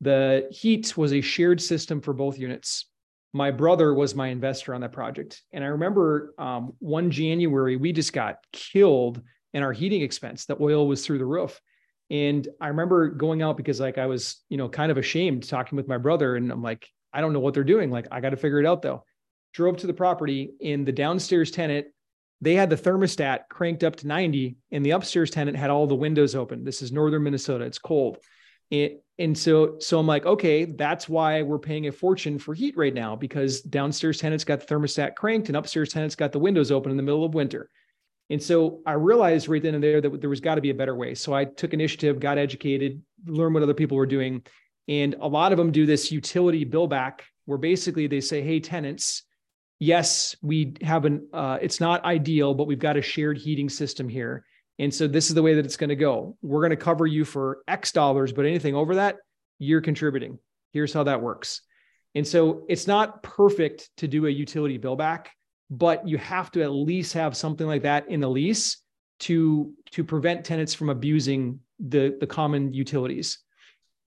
The 0.00 0.48
heat 0.50 0.96
was 0.96 1.12
a 1.12 1.20
shared 1.20 1.60
system 1.60 2.00
for 2.00 2.12
both 2.12 2.38
units 2.38 2.86
my 3.36 3.50
brother 3.50 3.92
was 3.92 4.14
my 4.14 4.28
investor 4.28 4.74
on 4.74 4.80
that 4.80 4.92
project. 4.92 5.42
And 5.52 5.62
I 5.62 5.66
remember 5.66 6.32
um, 6.38 6.72
one 6.78 7.10
January, 7.10 7.76
we 7.76 7.92
just 7.92 8.14
got 8.14 8.38
killed 8.50 9.20
in 9.52 9.62
our 9.62 9.74
heating 9.74 10.00
expense. 10.00 10.46
The 10.46 10.56
oil 10.58 10.88
was 10.88 11.04
through 11.04 11.18
the 11.18 11.26
roof. 11.26 11.60
And 12.08 12.48
I 12.62 12.68
remember 12.68 13.08
going 13.08 13.42
out 13.42 13.58
because 13.58 13.78
like 13.78 13.98
I 13.98 14.06
was, 14.06 14.42
you 14.48 14.56
know, 14.56 14.70
kind 14.70 14.90
of 14.90 14.96
ashamed 14.96 15.46
talking 15.46 15.76
with 15.76 15.86
my 15.86 15.98
brother. 15.98 16.36
And 16.36 16.50
I'm 16.50 16.62
like, 16.62 16.88
I 17.12 17.20
don't 17.20 17.34
know 17.34 17.40
what 17.40 17.52
they're 17.52 17.62
doing. 17.62 17.90
Like, 17.90 18.06
I 18.10 18.20
got 18.20 18.30
to 18.30 18.38
figure 18.38 18.60
it 18.60 18.66
out 18.66 18.80
though. 18.80 19.04
Drove 19.52 19.76
to 19.78 19.86
the 19.86 19.92
property 19.92 20.52
in 20.60 20.86
the 20.86 20.92
downstairs 20.92 21.50
tenant. 21.50 21.88
They 22.40 22.54
had 22.54 22.70
the 22.70 22.76
thermostat 22.76 23.48
cranked 23.50 23.84
up 23.84 23.96
to 23.96 24.06
90 24.06 24.56
and 24.72 24.84
the 24.84 24.92
upstairs 24.92 25.30
tenant 25.30 25.58
had 25.58 25.68
all 25.68 25.86
the 25.86 25.94
windows 25.94 26.34
open. 26.34 26.64
This 26.64 26.80
is 26.80 26.90
northern 26.90 27.22
Minnesota. 27.22 27.66
It's 27.66 27.78
cold. 27.78 28.16
It 28.70 29.04
and 29.18 29.36
so 29.36 29.76
so 29.78 29.98
I'm 29.98 30.06
like, 30.06 30.26
okay, 30.26 30.64
that's 30.64 31.08
why 31.08 31.42
we're 31.42 31.58
paying 31.58 31.86
a 31.86 31.92
fortune 31.92 32.38
for 32.38 32.52
heat 32.54 32.76
right 32.76 32.92
now 32.92 33.16
because 33.16 33.62
downstairs 33.62 34.18
tenants 34.18 34.44
got 34.44 34.60
the 34.60 34.66
thermostat 34.66 35.14
cranked 35.16 35.48
and 35.48 35.56
upstairs 35.56 35.92
tenants 35.92 36.14
got 36.14 36.32
the 36.32 36.38
windows 36.38 36.70
open 36.70 36.90
in 36.90 36.96
the 36.96 37.02
middle 37.02 37.24
of 37.24 37.34
winter. 37.34 37.70
And 38.28 38.42
so 38.42 38.82
I 38.84 38.92
realized 38.92 39.48
right 39.48 39.62
then 39.62 39.74
and 39.74 39.82
there 39.82 40.00
that 40.00 40.20
there 40.20 40.28
was 40.28 40.40
got 40.40 40.56
to 40.56 40.60
be 40.60 40.70
a 40.70 40.74
better 40.74 40.94
way. 40.94 41.14
So 41.14 41.32
I 41.32 41.44
took 41.44 41.72
initiative, 41.72 42.20
got 42.20 42.38
educated, 42.38 43.00
learned 43.24 43.54
what 43.54 43.62
other 43.62 43.74
people 43.74 43.96
were 43.96 44.06
doing. 44.06 44.42
And 44.88 45.14
a 45.20 45.28
lot 45.28 45.52
of 45.52 45.58
them 45.58 45.70
do 45.70 45.86
this 45.86 46.12
utility 46.12 46.64
bill 46.64 46.86
back 46.86 47.24
where 47.46 47.58
basically 47.58 48.08
they 48.08 48.20
say, 48.20 48.42
hey, 48.42 48.60
tenants, 48.60 49.22
yes, 49.78 50.36
we 50.42 50.74
have 50.82 51.04
an, 51.04 51.28
uh, 51.32 51.58
it's 51.62 51.80
not 51.80 52.04
ideal, 52.04 52.52
but 52.52 52.66
we've 52.66 52.78
got 52.78 52.96
a 52.96 53.02
shared 53.02 53.38
heating 53.38 53.68
system 53.68 54.08
here. 54.08 54.44
And 54.78 54.92
so 54.92 55.06
this 55.06 55.28
is 55.28 55.34
the 55.34 55.42
way 55.42 55.54
that 55.54 55.64
it's 55.64 55.76
going 55.76 55.90
to 55.90 55.96
go. 55.96 56.36
We're 56.42 56.60
going 56.60 56.70
to 56.70 56.76
cover 56.76 57.06
you 57.06 57.24
for 57.24 57.58
X 57.66 57.92
dollars, 57.92 58.32
but 58.32 58.44
anything 58.44 58.74
over 58.74 58.96
that, 58.96 59.16
you're 59.58 59.80
contributing. 59.80 60.38
Here's 60.72 60.92
how 60.92 61.04
that 61.04 61.22
works. 61.22 61.62
And 62.14 62.26
so 62.26 62.64
it's 62.68 62.86
not 62.86 63.22
perfect 63.22 63.90
to 63.98 64.08
do 64.08 64.26
a 64.26 64.30
utility 64.30 64.78
bill 64.78 64.96
back, 64.96 65.32
but 65.70 66.06
you 66.08 66.18
have 66.18 66.50
to 66.52 66.62
at 66.62 66.70
least 66.70 67.14
have 67.14 67.36
something 67.36 67.66
like 67.66 67.82
that 67.82 68.08
in 68.08 68.20
the 68.20 68.28
lease 68.28 68.78
to 69.18 69.72
to 69.92 70.04
prevent 70.04 70.44
tenants 70.44 70.74
from 70.74 70.90
abusing 70.90 71.60
the 71.78 72.16
the 72.20 72.26
common 72.26 72.72
utilities. 72.72 73.38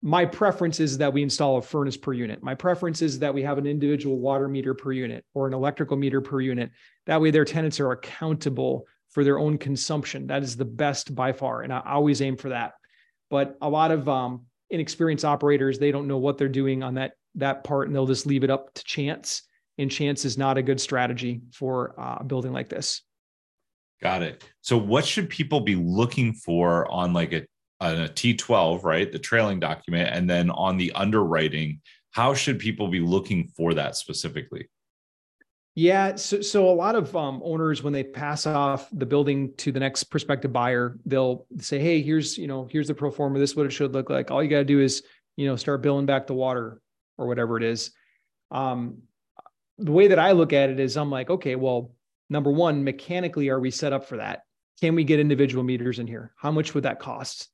My 0.01 0.27
preference 0.27 0.79
is 0.81 0.99
that 0.99 1.13
we 1.13 1.23
install 1.23 1.57
a 1.57 1.63
furnace 1.63 1.97
per 1.97 2.13
unit. 2.13 2.43
My 2.43 2.55
preference 2.55 3.03
is 3.03 3.19
that 3.19 3.35
we 3.35 3.43
have 3.43 3.59
an 3.59 3.67
individual 3.67 4.19
water 4.19 4.49
meter 4.49 4.73
per 4.73 4.93
unit 4.93 5.25
or 5.35 5.49
an 5.49 5.55
electrical 5.55 5.97
meter 5.97 6.21
per 6.21 6.41
unit. 6.41 6.71
That 7.07 7.21
way 7.21 7.31
their 7.31 7.45
tenants 7.45 7.81
are 7.81 7.91
accountable 7.91 8.87
for 9.11 9.25
their 9.25 9.39
own 9.39 9.59
consumption. 9.59 10.27
That 10.27 10.43
is 10.43 10.57
the 10.57 10.65
best 10.65 11.15
by 11.15 11.33
far. 11.33 11.63
And 11.63 11.73
I 11.73 11.83
always 11.87 12.21
aim 12.23 12.37
for 12.37 12.51
that. 12.51 12.75
But 13.31 13.57
a 13.61 13.69
lot 13.69 13.91
of 13.91 14.09
um, 14.09 14.47
inexperienced 14.71 15.25
operators, 15.25 15.79
they 15.79 15.93
don't 15.93 16.09
know 16.09 16.19
what 16.19 16.39
they're 16.39 16.49
doing 16.49 16.83
on 16.83 16.95
that, 16.95 17.13
that 17.37 17.65
part 17.65 17.87
and 17.87 17.97
they'll 17.97 18.07
just 18.07 18.27
leave 18.27 18.45
it 18.45 18.51
up 18.51 18.73
to 18.75 18.85
chance. 18.85 19.43
And 19.79 19.91
chance 19.91 20.25
is 20.25 20.37
not 20.37 20.59
a 20.59 20.63
good 20.63 20.81
strategy 20.81 21.41
for 21.53 21.99
uh, 22.01 22.19
a 22.21 22.25
building 22.25 22.53
like 22.53 22.69
this. 22.69 23.03
Got 24.03 24.23
it. 24.23 24.45
So 24.61 24.77
what 24.77 25.05
should 25.05 25.29
people 25.29 25.61
be 25.61 25.75
looking 25.75 26.33
for 26.33 26.91
on 26.91 27.13
like 27.13 27.33
a, 27.33 27.47
on 27.81 28.03
a 28.03 28.09
T12, 28.09 28.83
right? 28.83 29.11
The 29.11 29.19
trailing 29.19 29.61
document. 29.61 30.11
And 30.13 30.29
then 30.29 30.51
on 30.51 30.77
the 30.77 30.93
underwriting, 30.93 31.81
how 32.11 32.35
should 32.35 32.59
people 32.59 32.89
be 32.89 33.01
looking 33.01 33.49
for 33.57 33.75
that 33.75 33.97
specifically? 33.97 34.69
Yeah, 35.75 36.17
so 36.17 36.41
so 36.41 36.69
a 36.69 36.75
lot 36.75 36.97
of 36.97 37.15
um, 37.15 37.41
owners 37.45 37.85
when 37.85 37.93
they 37.93 38.03
pass 38.03 38.47
off 38.47 38.89
the 38.93 39.07
building 39.07 39.55
to 39.59 39.71
the 39.71 39.79
next 39.79 40.05
prospective 40.05 40.53
buyer, 40.53 40.99
they'll 41.07 41.47
say, 41.59 41.79
"Hey, 41.79 42.03
here's 42.03 42.37
you 42.37 42.49
know 42.49 42.67
here's 42.69 42.89
the 42.89 42.95
pro 42.95 43.11
forma. 43.11 43.39
This 43.39 43.51
is 43.51 43.57
what 43.57 43.67
it 43.67 43.73
should 43.73 43.93
look 43.93 44.11
like. 44.11 44.31
All 44.31 44.43
you 44.43 44.51
got 44.51 44.59
to 44.59 44.65
do 44.65 44.81
is 44.81 45.05
you 45.37 45.47
know 45.47 45.55
start 45.55 45.83
billing 45.83 46.07
back 46.07 46.27
the 46.27 46.35
water 46.35 46.81
or 47.17 47.29
whatever 47.29 47.57
it 47.57 47.63
is." 47.63 47.93
Um, 48.51 49.03
the 49.79 49.93
way 49.93 50.09
that 50.09 50.19
I 50.19 50.33
look 50.33 50.53
at 50.53 50.71
it 50.71 50.81
is, 50.81 50.97
I'm 50.97 51.11
like, 51.11 51.31
okay, 51.31 51.55
well, 51.55 51.95
number 52.29 52.51
one, 52.51 52.83
mechanically, 52.83 53.49
are 53.49 53.61
we 53.61 53.71
set 53.71 53.93
up 53.93 54.05
for 54.05 54.17
that? 54.17 54.43
Can 54.81 54.95
we 54.95 55.05
get 55.05 55.21
individual 55.21 55.63
meters 55.63 55.99
in 55.99 56.07
here? 56.07 56.33
How 56.37 56.51
much 56.51 56.75
would 56.75 56.85
that 56.85 56.99
cost? 56.99 57.49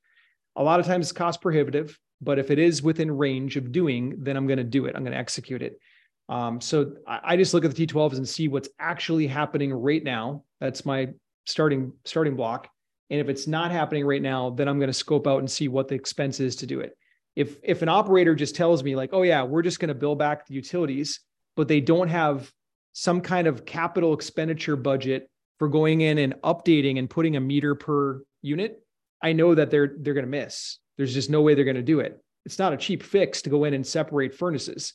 A 0.56 0.62
lot 0.62 0.80
of 0.80 0.87
times, 0.87 1.06
it's 1.06 1.12
cost 1.12 1.42
prohibitive, 1.42 1.99
but 2.21 2.38
if 2.38 2.50
it 2.50 2.59
is 2.59 2.83
within 2.83 3.11
range 3.11 3.56
of 3.56 3.73
doing, 3.73 4.16
then 4.18 4.37
I'm 4.37 4.47
going 4.47 4.59
to 4.59 4.64
do 4.64 4.87
it. 4.87 4.94
I'm 4.97 5.02
going 5.02 5.12
to 5.12 5.18
execute 5.18 5.62
it. 5.62 5.78
Um, 6.28 6.60
so 6.60 6.92
I, 7.06 7.36
just 7.36 7.52
look 7.52 7.64
at 7.64 7.74
the 7.74 7.86
T12s 7.86 8.16
and 8.16 8.28
see 8.28 8.48
what's 8.48 8.68
actually 8.78 9.26
happening 9.26 9.72
right 9.72 10.02
now. 10.02 10.44
That's 10.60 10.86
my 10.86 11.08
starting 11.44 11.92
starting 12.04 12.34
block. 12.34 12.68
And 13.10 13.20
if 13.20 13.28
it's 13.28 13.46
not 13.46 13.70
happening 13.70 14.06
right 14.06 14.22
now, 14.22 14.50
then 14.50 14.66
I'm 14.66 14.78
going 14.78 14.88
to 14.88 14.94
scope 14.94 15.26
out 15.26 15.40
and 15.40 15.50
see 15.50 15.68
what 15.68 15.88
the 15.88 15.94
expense 15.94 16.40
is 16.40 16.56
to 16.56 16.66
do 16.66 16.80
it. 16.80 16.96
If 17.36 17.58
if 17.62 17.82
an 17.82 17.90
operator 17.90 18.34
just 18.34 18.56
tells 18.56 18.82
me 18.82 18.96
like, 18.96 19.10
oh 19.12 19.22
yeah, 19.22 19.42
we're 19.42 19.62
just 19.62 19.80
going 19.80 19.88
to 19.88 19.94
bill 19.94 20.14
back 20.14 20.46
the 20.46 20.54
utilities, 20.54 21.20
but 21.56 21.68
they 21.68 21.80
don't 21.80 22.08
have 22.08 22.50
some 22.94 23.20
kind 23.20 23.46
of 23.46 23.66
capital 23.66 24.14
expenditure 24.14 24.76
budget 24.76 25.28
for 25.58 25.68
going 25.68 26.00
in 26.00 26.18
and 26.18 26.34
updating 26.42 26.98
and 26.98 27.10
putting 27.10 27.36
a 27.36 27.40
meter 27.40 27.74
per 27.74 28.22
unit, 28.40 28.82
I 29.20 29.32
know 29.32 29.54
that 29.54 29.70
they're 29.70 29.94
they're 29.98 30.14
going 30.14 30.26
to 30.26 30.30
miss. 30.30 30.78
There's 30.96 31.12
just 31.12 31.28
no 31.28 31.42
way 31.42 31.54
they're 31.54 31.64
going 31.64 31.76
to 31.76 31.82
do 31.82 32.00
it. 32.00 32.20
It's 32.46 32.58
not 32.58 32.72
a 32.72 32.76
cheap 32.76 33.02
fix 33.02 33.42
to 33.42 33.50
go 33.50 33.64
in 33.64 33.74
and 33.74 33.86
separate 33.86 34.34
furnaces 34.34 34.94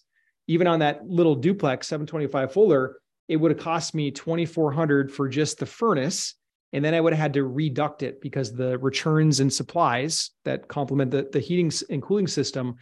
even 0.50 0.66
on 0.66 0.80
that 0.80 1.08
little 1.08 1.36
duplex 1.36 1.88
725 1.88 2.52
Fuller, 2.52 2.98
it 3.28 3.36
would 3.36 3.52
have 3.52 3.60
cost 3.60 3.94
me 3.94 4.10
2400 4.10 5.12
for 5.12 5.30
just 5.30 5.60
the 5.60 5.66
furnace. 5.68 6.34
And 6.74 6.84
then 6.84 6.96
I 6.96 7.02
would 7.02 7.14
have 7.14 7.22
had 7.22 7.34
to 7.36 7.44
reduct 7.44 8.02
it 8.02 8.20
because 8.20 8.52
the 8.52 8.80
returns 8.80 9.42
and 9.42 9.54
supplies 9.54 10.32
that 10.46 10.68
complement 10.68 11.12
the, 11.12 11.30
the 11.32 11.40
heating 11.40 11.72
and 11.92 12.02
cooling 12.02 12.26
system, 12.26 12.78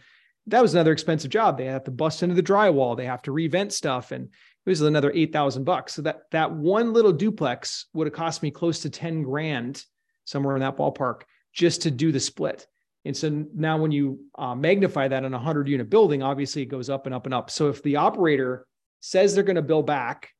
that 0.46 0.62
was 0.62 0.72
another 0.72 0.92
expensive 0.92 1.30
job. 1.30 1.58
They 1.58 1.66
have 1.66 1.84
to 1.84 1.90
bust 1.90 2.22
into 2.22 2.34
the 2.34 2.42
drywall. 2.42 2.96
They 2.96 3.04
have 3.04 3.20
to 3.22 3.32
revent 3.32 3.74
stuff. 3.74 4.12
And 4.12 4.24
it 4.24 4.70
was 4.70 4.80
another 4.80 5.12
8,000 5.14 5.64
bucks. 5.64 5.92
So 5.92 6.00
that, 6.02 6.22
that 6.30 6.50
one 6.50 6.94
little 6.94 7.12
duplex 7.12 7.84
would 7.92 8.06
have 8.06 8.14
cost 8.14 8.42
me 8.42 8.50
close 8.50 8.80
to 8.80 8.90
10 8.90 9.24
grand 9.24 9.84
somewhere 10.24 10.56
in 10.56 10.60
that 10.60 10.78
ballpark 10.78 11.22
just 11.52 11.82
to 11.82 11.90
do 11.90 12.12
the 12.12 12.20
split. 12.20 12.66
And 13.04 13.16
so 13.16 13.46
now 13.54 13.78
when 13.78 13.90
you 13.90 14.20
uh, 14.36 14.54
magnify 14.54 15.08
that 15.08 15.24
in 15.24 15.32
a 15.32 15.36
100 15.36 15.68
unit 15.68 15.88
building, 15.88 16.22
obviously 16.22 16.62
it 16.62 16.66
goes 16.66 16.90
up 16.90 17.06
and 17.06 17.14
up 17.14 17.26
and 17.26 17.34
up. 17.34 17.50
So 17.50 17.68
if 17.68 17.82
the 17.82 17.96
operator 17.96 18.66
says 19.00 19.34
they're 19.34 19.44
going 19.44 19.56
to 19.56 19.62
bill 19.62 19.82
back, 19.82 20.30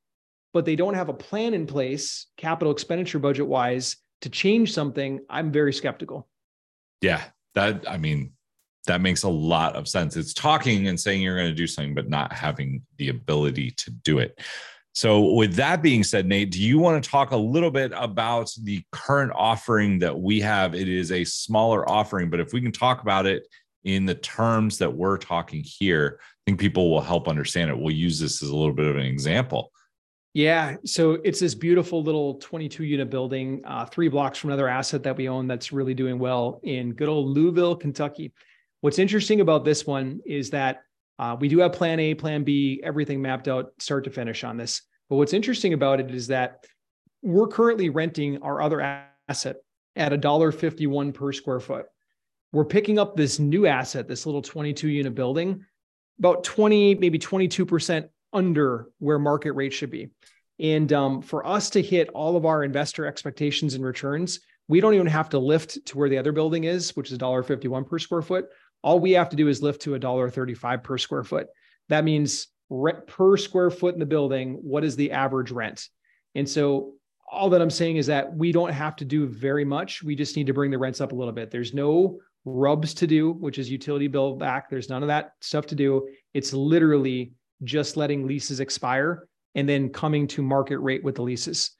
but 0.53 0.65
they 0.65 0.77
don't 0.77 0.95
have 0.95 1.09
a 1.09 1.15
plan 1.15 1.55
in 1.55 1.67
place, 1.67 2.27
capital 2.37 2.73
expenditure 2.73 3.19
budget 3.19 3.47
wise, 3.47 3.97
to 4.23 4.29
change 4.29 4.73
something, 4.73 5.21
I'm 5.31 5.53
very 5.53 5.73
skeptical. 5.73 6.29
Yeah, 7.01 7.23
that, 7.55 7.89
I 7.89 7.97
mean, 7.97 8.33
that 8.87 9.01
makes 9.01 9.23
a 9.23 9.29
lot 9.29 9.77
of 9.77 9.87
sense. 9.87 10.17
It's 10.17 10.35
talking 10.35 10.89
and 10.89 10.99
saying 10.99 11.23
you're 11.23 11.37
going 11.37 11.51
to 11.51 11.55
do 11.55 11.67
something, 11.67 11.95
but 11.95 12.09
not 12.09 12.33
having 12.33 12.83
the 12.97 13.11
ability 13.11 13.71
to 13.73 13.91
do 13.91 14.19
it. 14.19 14.41
So, 14.95 15.35
with 15.35 15.55
that 15.55 15.83
being 15.83 16.03
said, 16.03 16.27
Nate, 16.27 16.51
do 16.51 16.63
you 16.63 16.79
want 16.79 17.03
to 17.03 17.11
talk 17.11 17.31
a 17.31 17.37
little 17.37 17.71
bit 17.71 17.93
about 17.95 18.53
the 18.63 18.83
current 18.91 19.33
offering 19.35 19.99
that 20.01 20.19
we 20.19 20.41
have? 20.41 20.75
It 20.75 20.89
is 20.89 21.13
a 21.13 21.25
smaller 21.25 21.89
offering, 21.89 22.31
but 22.31 22.41
if 22.41 22.53
we 22.53 22.61
can 22.61 22.73
talk 22.73 23.03
about 23.03 23.27
it 23.27 23.47
in 23.85 24.07
the 24.07 24.15
terms 24.17 24.79
that 24.79 24.93
we're 24.93 25.19
talking 25.19 25.63
here, 25.65 26.19
I 26.21 26.25
think 26.47 26.61
people 26.61 26.91
will 26.91 27.01
help 27.01 27.29
understand 27.29 27.71
it. 27.71 27.79
We'll 27.79 27.95
use 27.95 28.19
this 28.19 28.43
as 28.43 28.49
a 28.49 28.57
little 28.57 28.75
bit 28.75 28.87
of 28.87 28.97
an 28.97 29.07
example. 29.07 29.71
Yeah. 30.35 30.77
So 30.85 31.13
it's 31.25 31.41
this 31.41 31.55
beautiful 31.55 32.03
little 32.03 32.35
22 32.35 32.85
unit 32.85 33.11
building, 33.11 33.63
uh, 33.65 33.87
three 33.87 34.09
blocks 34.09 34.39
from 34.39 34.51
another 34.51 34.69
asset 34.69 35.03
that 35.05 35.17
we 35.17 35.29
own 35.29 35.47
that's 35.47 35.73
really 35.73 35.95
doing 35.95 36.19
well 36.19 36.61
in 36.63 36.93
good 36.93 37.09
old 37.09 37.29
Louisville, 37.29 37.75
Kentucky. 37.75 38.33
What's 38.81 38.99
interesting 38.99 39.41
about 39.41 39.65
this 39.65 39.87
one 39.87 40.21
is 40.25 40.51
that 40.51 40.83
uh, 41.19 41.37
we 41.39 41.49
do 41.49 41.59
have 41.59 41.73
plan 41.73 41.99
A, 42.01 42.15
plan 42.15 42.45
B, 42.45 42.81
everything 42.85 43.21
mapped 43.21 43.49
out 43.49 43.73
start 43.79 44.05
to 44.05 44.11
finish 44.11 44.45
on 44.45 44.57
this. 44.57 44.83
But 45.09 45.17
what's 45.17 45.33
interesting 45.33 45.73
about 45.73 46.01
it 46.01 46.11
is 46.11 46.29
that 46.29 46.65
we're 47.23 47.49
currently 47.49 47.89
renting 47.89 48.43
our 48.43 48.61
other 48.61 48.81
asset 49.29 49.57
at 49.97 50.13
$1.51 50.13 51.15
per 51.15 51.33
square 51.33 51.61
foot. 51.61 51.87
We're 52.53 52.65
picking 52.65 52.99
up 52.99 53.17
this 53.17 53.39
new 53.39 53.67
asset, 53.67 54.09
this 54.09 54.27
little 54.27 54.43
22 54.43 54.89
unit 54.89 55.15
building, 55.15 55.65
about 56.19 56.45
20, 56.45 56.95
maybe 56.95 57.19
22% 57.19 58.09
under 58.33 58.89
where 58.99 59.19
market 59.19 59.53
rate 59.53 59.73
should 59.73 59.91
be. 59.91 60.11
And 60.61 60.93
um, 60.93 61.23
for 61.23 61.47
us 61.47 61.71
to 61.71 61.83
hit 61.83 62.09
all 62.11 62.37
of 62.37 62.47
our 62.47 62.65
investor 62.65 63.07
expectations 63.07 63.75
and 63.75 63.85
returns, 63.85 64.41
we 64.67 64.81
don't 64.81 64.95
even 64.95 65.07
have 65.07 65.29
to 65.31 65.39
lift 65.39 65.85
to 65.87 65.99
where 65.99 66.09
the 66.09 66.19
other 66.19 66.33
building 66.33 66.65
is, 66.65 66.95
which 66.97 67.11
is 67.11 67.19
$1.51 67.19 67.89
per 67.89 67.99
square 67.99 68.23
foot. 68.23 68.47
All 68.83 69.01
we 69.01 69.13
have 69.13 69.29
to 69.31 69.37
do 69.37 69.49
is 69.49 69.63
lift 69.63 69.83
to 69.83 69.91
$1.35 69.91 70.83
per 70.83 70.99
square 70.99 71.25
foot. 71.25 71.49
That 71.89 72.05
means 72.05 72.49
per 73.07 73.37
square 73.37 73.71
foot 73.71 73.95
in 73.95 74.01
the 74.01 74.07
building, 74.07 74.55
what 74.63 74.85
is 74.85 74.97
the 74.97 75.13
average 75.13 75.51
rent? 75.51 75.89
And 76.35 76.49
so 76.49 76.95
all 77.31 77.51
that 77.51 77.61
I'm 77.61 77.71
saying 77.71 77.97
is 77.97 78.07
that 78.07 78.35
we 78.35 78.53
don't 78.53 78.73
have 78.73 78.97
to 78.97 79.05
do 79.05 79.27
very 79.27 79.65
much. 79.65 80.03
We 80.03 80.15
just 80.15 80.37
need 80.37 80.47
to 80.47 80.55
bring 80.55 80.71
the 80.71 80.79
rents 80.79 81.01
up 81.01 81.13
a 81.13 81.15
little 81.15 81.33
bit. 81.33 81.51
There's 81.51 81.75
no 81.75 82.19
RUBS 82.45 82.95
to 82.95 83.07
do, 83.07 83.33
which 83.33 83.59
is 83.59 83.71
utility 83.71 84.07
bill 84.07 84.37
back. 84.37 84.71
There's 84.71 84.89
none 84.89 85.03
of 85.03 85.09
that 85.09 85.33
stuff 85.41 85.67
to 85.67 85.75
do. 85.75 86.09
It's 86.35 86.53
literally 86.53 87.33
just 87.65 87.97
letting 87.97 88.27
leases 88.27 88.61
expire 88.61 89.27
and 89.55 89.69
then 89.69 89.91
coming 89.91 90.27
to 90.29 90.43
market 90.43 90.79
rate 90.79 91.03
with 91.03 91.17
the 91.17 91.23
leases. 91.23 91.73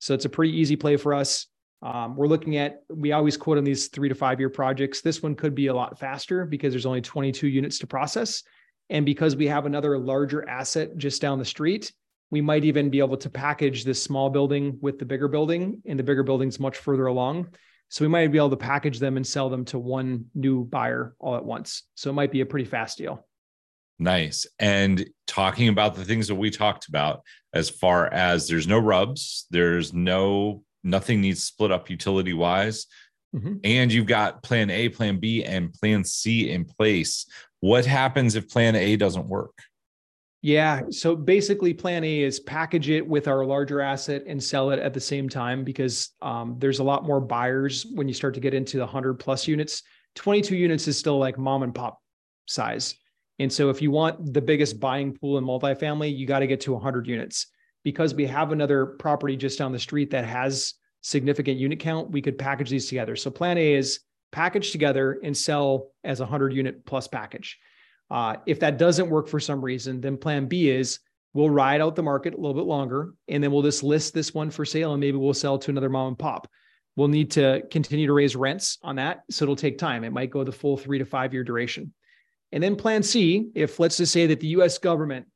So 0.00 0.14
it's 0.14 0.24
a 0.24 0.30
pretty 0.30 0.58
easy 0.58 0.76
play 0.76 0.96
for 0.96 1.14
us. 1.14 1.46
Um, 1.82 2.16
we're 2.16 2.26
looking 2.26 2.56
at, 2.56 2.82
we 2.88 3.12
always 3.12 3.36
quote 3.36 3.58
on 3.58 3.64
these 3.64 3.88
three 3.88 4.08
to 4.08 4.14
five 4.14 4.38
year 4.38 4.50
projects. 4.50 5.00
This 5.00 5.22
one 5.22 5.34
could 5.34 5.54
be 5.54 5.68
a 5.68 5.74
lot 5.74 5.98
faster 5.98 6.44
because 6.44 6.72
there's 6.72 6.86
only 6.86 7.00
22 7.00 7.48
units 7.48 7.78
to 7.78 7.86
process. 7.86 8.42
And 8.90 9.06
because 9.06 9.36
we 9.36 9.46
have 9.46 9.66
another 9.66 9.98
larger 9.98 10.48
asset 10.48 10.96
just 10.96 11.22
down 11.22 11.38
the 11.38 11.44
street, 11.44 11.92
we 12.30 12.40
might 12.40 12.64
even 12.64 12.90
be 12.90 12.98
able 12.98 13.16
to 13.16 13.30
package 13.30 13.84
this 13.84 14.02
small 14.02 14.30
building 14.30 14.78
with 14.80 14.98
the 14.98 15.04
bigger 15.04 15.28
building, 15.28 15.82
and 15.86 15.98
the 15.98 16.02
bigger 16.02 16.22
building's 16.22 16.60
much 16.60 16.76
further 16.76 17.06
along. 17.06 17.48
So 17.88 18.04
we 18.04 18.08
might 18.08 18.30
be 18.30 18.38
able 18.38 18.50
to 18.50 18.56
package 18.56 19.00
them 19.00 19.16
and 19.16 19.26
sell 19.26 19.50
them 19.50 19.64
to 19.66 19.78
one 19.78 20.26
new 20.34 20.64
buyer 20.64 21.16
all 21.18 21.36
at 21.36 21.44
once. 21.44 21.84
So 21.96 22.10
it 22.10 22.12
might 22.12 22.30
be 22.30 22.40
a 22.40 22.46
pretty 22.46 22.66
fast 22.66 22.98
deal. 22.98 23.26
Nice. 23.98 24.46
And 24.58 25.04
talking 25.26 25.68
about 25.68 25.94
the 25.94 26.04
things 26.04 26.28
that 26.28 26.36
we 26.36 26.50
talked 26.50 26.88
about, 26.88 27.22
as 27.52 27.68
far 27.68 28.06
as 28.12 28.46
there's 28.46 28.68
no 28.68 28.78
RUBS, 28.78 29.46
there's 29.50 29.92
no 29.92 30.62
nothing 30.82 31.20
needs 31.20 31.42
split 31.42 31.70
up 31.70 31.90
utility 31.90 32.32
wise. 32.32 32.86
mm-hmm. 33.34 33.56
and 33.64 33.92
you've 33.92 34.06
got 34.06 34.42
plan 34.42 34.70
A, 34.70 34.88
plan 34.88 35.18
B, 35.18 35.44
and 35.44 35.72
plan 35.72 36.04
C 36.04 36.50
in 36.50 36.64
place. 36.64 37.26
What 37.60 37.86
happens 37.86 38.34
if 38.34 38.48
plan 38.48 38.74
A 38.74 38.96
doesn't 38.96 39.28
work? 39.28 39.56
Yeah. 40.42 40.82
So 40.90 41.14
basically, 41.14 41.74
plan 41.74 42.02
A 42.02 42.22
is 42.22 42.40
package 42.40 42.88
it 42.88 43.06
with 43.06 43.28
our 43.28 43.44
larger 43.44 43.80
asset 43.82 44.22
and 44.26 44.42
sell 44.42 44.70
it 44.70 44.78
at 44.78 44.94
the 44.94 45.00
same 45.00 45.28
time 45.28 45.64
because 45.64 46.10
um, 46.22 46.56
there's 46.58 46.78
a 46.78 46.84
lot 46.84 47.04
more 47.04 47.20
buyers 47.20 47.84
when 47.94 48.08
you 48.08 48.14
start 48.14 48.34
to 48.34 48.40
get 48.40 48.54
into 48.54 48.78
the 48.78 48.84
100 48.84 49.14
plus 49.14 49.46
units. 49.46 49.82
22 50.14 50.56
units 50.56 50.88
is 50.88 50.98
still 50.98 51.18
like 51.18 51.38
mom 51.38 51.62
and 51.62 51.74
pop 51.74 52.00
size. 52.46 52.96
And 53.38 53.52
so 53.52 53.70
if 53.70 53.82
you 53.82 53.90
want 53.90 54.32
the 54.32 54.40
biggest 54.40 54.80
buying 54.80 55.14
pool 55.14 55.38
in 55.38 55.44
multifamily, 55.44 56.16
you 56.16 56.26
got 56.26 56.40
to 56.40 56.46
get 56.46 56.60
to 56.62 56.72
100 56.72 57.06
units. 57.06 57.46
Because 57.82 58.14
we 58.14 58.26
have 58.26 58.52
another 58.52 58.86
property 58.86 59.36
just 59.36 59.58
down 59.58 59.72
the 59.72 59.78
street 59.78 60.10
that 60.10 60.24
has 60.24 60.74
significant 61.00 61.58
unit 61.58 61.80
count, 61.80 62.10
we 62.10 62.22
could 62.22 62.38
package 62.38 62.70
these 62.70 62.88
together. 62.88 63.16
So 63.16 63.30
plan 63.30 63.58
A 63.58 63.74
is 63.74 64.00
package 64.32 64.72
together 64.72 65.18
and 65.22 65.36
sell 65.36 65.90
as 66.04 66.20
a 66.20 66.24
100 66.24 66.52
unit 66.52 66.84
plus 66.84 67.08
package. 67.08 67.58
Uh, 68.10 68.36
if 68.46 68.60
that 68.60 68.78
doesn't 68.78 69.08
work 69.08 69.28
for 69.28 69.40
some 69.40 69.64
reason, 69.64 70.00
then 70.00 70.16
plan 70.16 70.46
B 70.46 70.68
is 70.68 70.98
we'll 71.32 71.50
ride 71.50 71.80
out 71.80 71.94
the 71.94 72.02
market 72.02 72.34
a 72.34 72.36
little 72.36 72.54
bit 72.54 72.66
longer 72.66 73.14
and 73.28 73.42
then 73.42 73.52
we'll 73.52 73.62
just 73.62 73.82
list 73.82 74.14
this 74.14 74.34
one 74.34 74.50
for 74.50 74.64
sale 74.64 74.92
and 74.92 75.00
maybe 75.00 75.16
we'll 75.16 75.32
sell 75.32 75.58
to 75.58 75.70
another 75.70 75.88
mom 75.88 76.08
and 76.08 76.18
pop. 76.18 76.48
We'll 76.96 77.08
need 77.08 77.30
to 77.32 77.62
continue 77.70 78.06
to 78.08 78.12
raise 78.12 78.34
rents 78.34 78.78
on 78.82 78.96
that. 78.96 79.22
So 79.30 79.44
it'll 79.44 79.56
take 79.56 79.78
time. 79.78 80.02
It 80.02 80.12
might 80.12 80.30
go 80.30 80.42
the 80.42 80.52
full 80.52 80.76
three 80.76 80.98
to 80.98 81.04
five 81.04 81.32
year 81.32 81.44
duration. 81.44 81.92
And 82.52 82.62
then 82.62 82.74
plan 82.74 83.02
C, 83.02 83.50
if 83.54 83.78
let's 83.78 83.96
just 83.96 84.12
say 84.12 84.26
that 84.26 84.40
the 84.40 84.48
US 84.48 84.78
government 84.78 85.26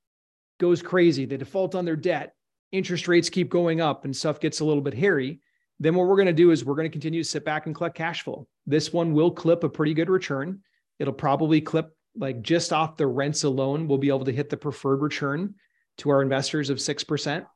goes 0.59 0.83
crazy, 0.83 1.25
they 1.25 1.37
default 1.37 1.75
on 1.75 1.85
their 1.85 1.97
debt, 1.97 2.35
interest 2.73 3.09
rates 3.09 3.31
keep 3.31 3.51
going 3.51 3.81
up 3.81 4.05
and 4.05 4.15
stuff 4.15 4.41
gets 4.41 4.61
a 4.61 4.65
little 4.65 4.83
bit 4.83 4.95
hairy, 4.95 5.41
then 5.81 5.95
what 5.95 6.07
we're 6.07 6.17
going 6.17 6.27
to 6.27 6.33
do 6.33 6.51
is 6.51 6.65
we're 6.65 6.75
going 6.75 6.89
to 6.89 6.93
continue 6.93 7.23
to 7.23 7.29
sit 7.29 7.45
back 7.45 7.67
and 7.67 7.75
collect 7.75 7.97
cash 7.97 8.23
flow. 8.23 8.47
This 8.67 8.93
one 8.93 9.13
will 9.13 9.31
clip 9.31 9.65
a 9.65 9.69
pretty 9.69 9.95
good 9.95 10.09
return. 10.09 10.61
It'll 10.99 11.13
probably 11.13 11.61
clip 11.61 11.91
like 12.17 12.43
just 12.43 12.73
off 12.73 12.97
the 12.97 13.07
rents 13.07 13.45
alone, 13.45 13.89
we'll 13.89 13.99
be 13.99 14.09
able 14.09 14.25
to 14.25 14.33
hit 14.33 14.49
the 14.49 14.57
preferred 14.57 15.03
return 15.03 15.55
to 15.99 16.11
our 16.11 16.23
investors 16.23 16.71
of 16.71 16.79
6%, 16.79 17.47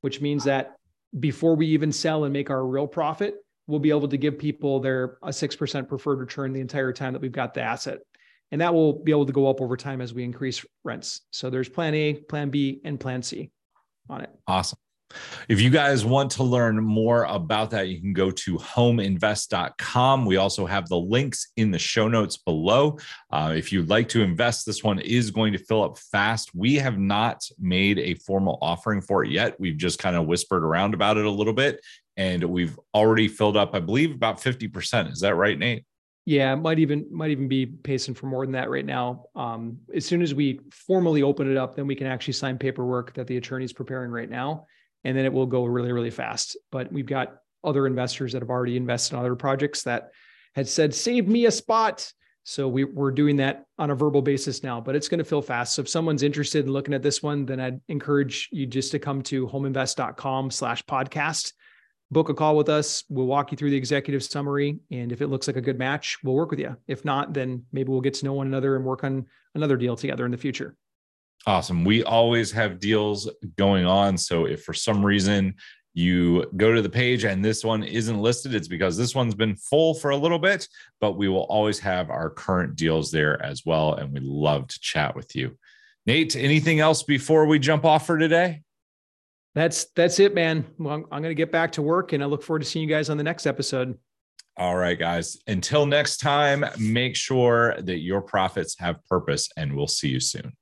which 0.00 0.20
means 0.20 0.44
that 0.44 0.76
before 1.18 1.56
we 1.56 1.66
even 1.68 1.92
sell 1.92 2.24
and 2.24 2.32
make 2.32 2.50
our 2.50 2.66
real 2.66 2.86
profit, 2.86 3.36
we'll 3.66 3.78
be 3.78 3.90
able 3.90 4.08
to 4.08 4.16
give 4.16 4.38
people 4.38 4.80
their 4.80 5.18
a 5.22 5.28
6% 5.28 5.88
preferred 5.88 6.18
return 6.18 6.52
the 6.52 6.60
entire 6.60 6.92
time 6.92 7.12
that 7.12 7.22
we've 7.22 7.32
got 7.32 7.54
the 7.54 7.62
asset. 7.62 7.98
And 8.50 8.60
that 8.60 8.72
will 8.72 8.92
be 8.92 9.12
able 9.12 9.26
to 9.26 9.32
go 9.32 9.48
up 9.48 9.60
over 9.60 9.76
time 9.76 10.00
as 10.00 10.14
we 10.14 10.24
increase 10.24 10.64
rents. 10.84 11.22
So 11.30 11.50
there's 11.50 11.68
plan 11.68 11.94
A, 11.94 12.14
plan 12.14 12.50
B, 12.50 12.80
and 12.84 12.98
plan 12.98 13.22
C 13.22 13.50
on 14.08 14.22
it. 14.22 14.30
Awesome. 14.46 14.78
If 15.48 15.60
you 15.60 15.70
guys 15.70 16.04
want 16.04 16.30
to 16.32 16.42
learn 16.42 16.82
more 16.82 17.24
about 17.24 17.70
that, 17.70 17.88
you 17.88 18.00
can 18.00 18.12
go 18.12 18.30
to 18.30 18.58
homeinvest.com. 18.58 20.26
We 20.26 20.36
also 20.36 20.66
have 20.66 20.88
the 20.88 20.98
links 20.98 21.50
in 21.56 21.70
the 21.70 21.78
show 21.78 22.08
notes 22.08 22.36
below. 22.36 22.98
Uh, 23.30 23.54
if 23.56 23.72
you'd 23.72 23.88
like 23.88 24.08
to 24.10 24.22
invest, 24.22 24.66
this 24.66 24.84
one 24.84 24.98
is 24.98 25.30
going 25.30 25.52
to 25.54 25.58
fill 25.58 25.82
up 25.82 25.98
fast. 25.98 26.54
We 26.54 26.74
have 26.76 26.98
not 26.98 27.42
made 27.58 27.98
a 27.98 28.14
formal 28.14 28.58
offering 28.60 29.00
for 29.00 29.24
it 29.24 29.30
yet. 29.30 29.58
We've 29.58 29.78
just 29.78 29.98
kind 29.98 30.16
of 30.16 30.26
whispered 30.26 30.64
around 30.64 30.94
about 30.94 31.16
it 31.16 31.24
a 31.24 31.30
little 31.30 31.54
bit, 31.54 31.80
and 32.16 32.44
we've 32.44 32.78
already 32.94 33.28
filled 33.28 33.56
up, 33.56 33.74
I 33.74 33.80
believe, 33.80 34.14
about 34.14 34.40
50%. 34.40 35.12
Is 35.12 35.20
that 35.20 35.36
right, 35.36 35.58
Nate? 35.58 35.84
Yeah, 36.28 36.54
might 36.56 36.78
even 36.78 37.06
might 37.10 37.30
even 37.30 37.48
be 37.48 37.64
pacing 37.64 38.12
for 38.12 38.26
more 38.26 38.44
than 38.44 38.52
that 38.52 38.68
right 38.68 38.84
now. 38.84 39.24
Um, 39.34 39.78
as 39.94 40.04
soon 40.04 40.20
as 40.20 40.34
we 40.34 40.60
formally 40.70 41.22
open 41.22 41.50
it 41.50 41.56
up, 41.56 41.74
then 41.74 41.86
we 41.86 41.94
can 41.94 42.06
actually 42.06 42.34
sign 42.34 42.58
paperwork 42.58 43.14
that 43.14 43.26
the 43.26 43.38
attorney's 43.38 43.72
preparing 43.72 44.10
right 44.10 44.28
now 44.28 44.66
and 45.04 45.16
then 45.16 45.24
it 45.24 45.32
will 45.32 45.46
go 45.46 45.64
really, 45.64 45.90
really 45.90 46.10
fast. 46.10 46.58
But 46.70 46.92
we've 46.92 47.06
got 47.06 47.36
other 47.64 47.86
investors 47.86 48.32
that 48.32 48.42
have 48.42 48.50
already 48.50 48.76
invested 48.76 49.14
in 49.14 49.20
other 49.20 49.36
projects 49.36 49.84
that 49.84 50.10
had 50.54 50.68
said, 50.68 50.94
save 50.94 51.26
me 51.28 51.46
a 51.46 51.50
spot. 51.50 52.12
So 52.44 52.68
we, 52.68 52.84
we're 52.84 53.10
doing 53.10 53.36
that 53.36 53.64
on 53.78 53.90
a 53.90 53.94
verbal 53.94 54.20
basis 54.20 54.62
now, 54.62 54.82
but 54.82 54.96
it's 54.96 55.08
going 55.08 55.18
to 55.18 55.24
fill 55.24 55.40
fast. 55.40 55.74
So 55.74 55.82
if 55.82 55.88
someone's 55.88 56.22
interested 56.22 56.66
in 56.66 56.72
looking 56.72 56.92
at 56.92 57.02
this 57.02 57.22
one, 57.22 57.46
then 57.46 57.58
I'd 57.58 57.80
encourage 57.88 58.50
you 58.52 58.66
just 58.66 58.90
to 58.90 58.98
come 58.98 59.22
to 59.24 59.46
homeinvest.com 59.46 60.50
slash 60.50 60.84
podcast, 60.84 61.52
book 62.10 62.28
a 62.28 62.34
call 62.34 62.56
with 62.56 62.68
us. 62.68 63.04
We'll 63.08 63.26
walk 63.26 63.50
you 63.50 63.56
through 63.56 63.70
the 63.70 63.76
executive 63.76 64.22
summary. 64.22 64.78
And 64.90 65.12
if 65.12 65.20
it 65.20 65.28
looks 65.28 65.46
like 65.46 65.56
a 65.56 65.60
good 65.60 65.78
match, 65.78 66.18
we'll 66.22 66.34
work 66.34 66.50
with 66.50 66.60
you. 66.60 66.76
If 66.86 67.04
not, 67.04 67.34
then 67.34 67.64
maybe 67.72 67.90
we'll 67.90 68.00
get 68.00 68.14
to 68.14 68.24
know 68.24 68.32
one 68.32 68.46
another 68.46 68.76
and 68.76 68.84
work 68.84 69.04
on 69.04 69.26
another 69.54 69.76
deal 69.76 69.96
together 69.96 70.24
in 70.24 70.30
the 70.30 70.38
future. 70.38 70.74
Awesome. 71.46 71.84
We 71.84 72.02
always 72.02 72.50
have 72.52 72.80
deals 72.80 73.30
going 73.56 73.86
on. 73.86 74.18
So 74.18 74.46
if 74.46 74.64
for 74.64 74.74
some 74.74 75.04
reason 75.04 75.54
you 75.94 76.44
go 76.56 76.74
to 76.74 76.82
the 76.82 76.88
page 76.88 77.24
and 77.24 77.44
this 77.44 77.64
one 77.64 77.82
isn't 77.82 78.20
listed, 78.20 78.54
it's 78.54 78.68
because 78.68 78.96
this 78.96 79.14
one's 79.14 79.34
been 79.34 79.56
full 79.56 79.94
for 79.94 80.10
a 80.10 80.16
little 80.16 80.38
bit, 80.38 80.68
but 81.00 81.12
we 81.12 81.28
will 81.28 81.44
always 81.44 81.78
have 81.78 82.10
our 82.10 82.30
current 82.30 82.76
deals 82.76 83.10
there 83.10 83.42
as 83.42 83.64
well. 83.64 83.94
And 83.94 84.12
we 84.12 84.20
love 84.20 84.68
to 84.68 84.80
chat 84.80 85.14
with 85.14 85.34
you. 85.36 85.56
Nate, 86.06 86.36
anything 86.36 86.80
else 86.80 87.02
before 87.02 87.46
we 87.46 87.58
jump 87.58 87.84
off 87.84 88.06
for 88.06 88.18
today? 88.18 88.62
That's 89.58 89.86
that's 89.96 90.20
it, 90.20 90.36
man. 90.36 90.64
Well, 90.78 90.94
I'm, 90.94 91.04
I'm 91.10 91.20
going 91.20 91.32
to 91.32 91.34
get 91.34 91.50
back 91.50 91.72
to 91.72 91.82
work 91.82 92.12
and 92.12 92.22
I 92.22 92.26
look 92.26 92.44
forward 92.44 92.60
to 92.60 92.64
seeing 92.64 92.88
you 92.88 92.94
guys 92.94 93.10
on 93.10 93.16
the 93.16 93.24
next 93.24 93.44
episode. 93.44 93.98
All 94.56 94.76
right, 94.76 94.96
guys. 94.96 95.36
Until 95.48 95.84
next 95.84 96.18
time, 96.18 96.64
make 96.78 97.16
sure 97.16 97.74
that 97.80 97.98
your 97.98 98.20
profits 98.20 98.78
have 98.78 99.04
purpose, 99.06 99.48
and 99.56 99.74
we'll 99.74 99.88
see 99.88 100.10
you 100.10 100.20
soon. 100.20 100.52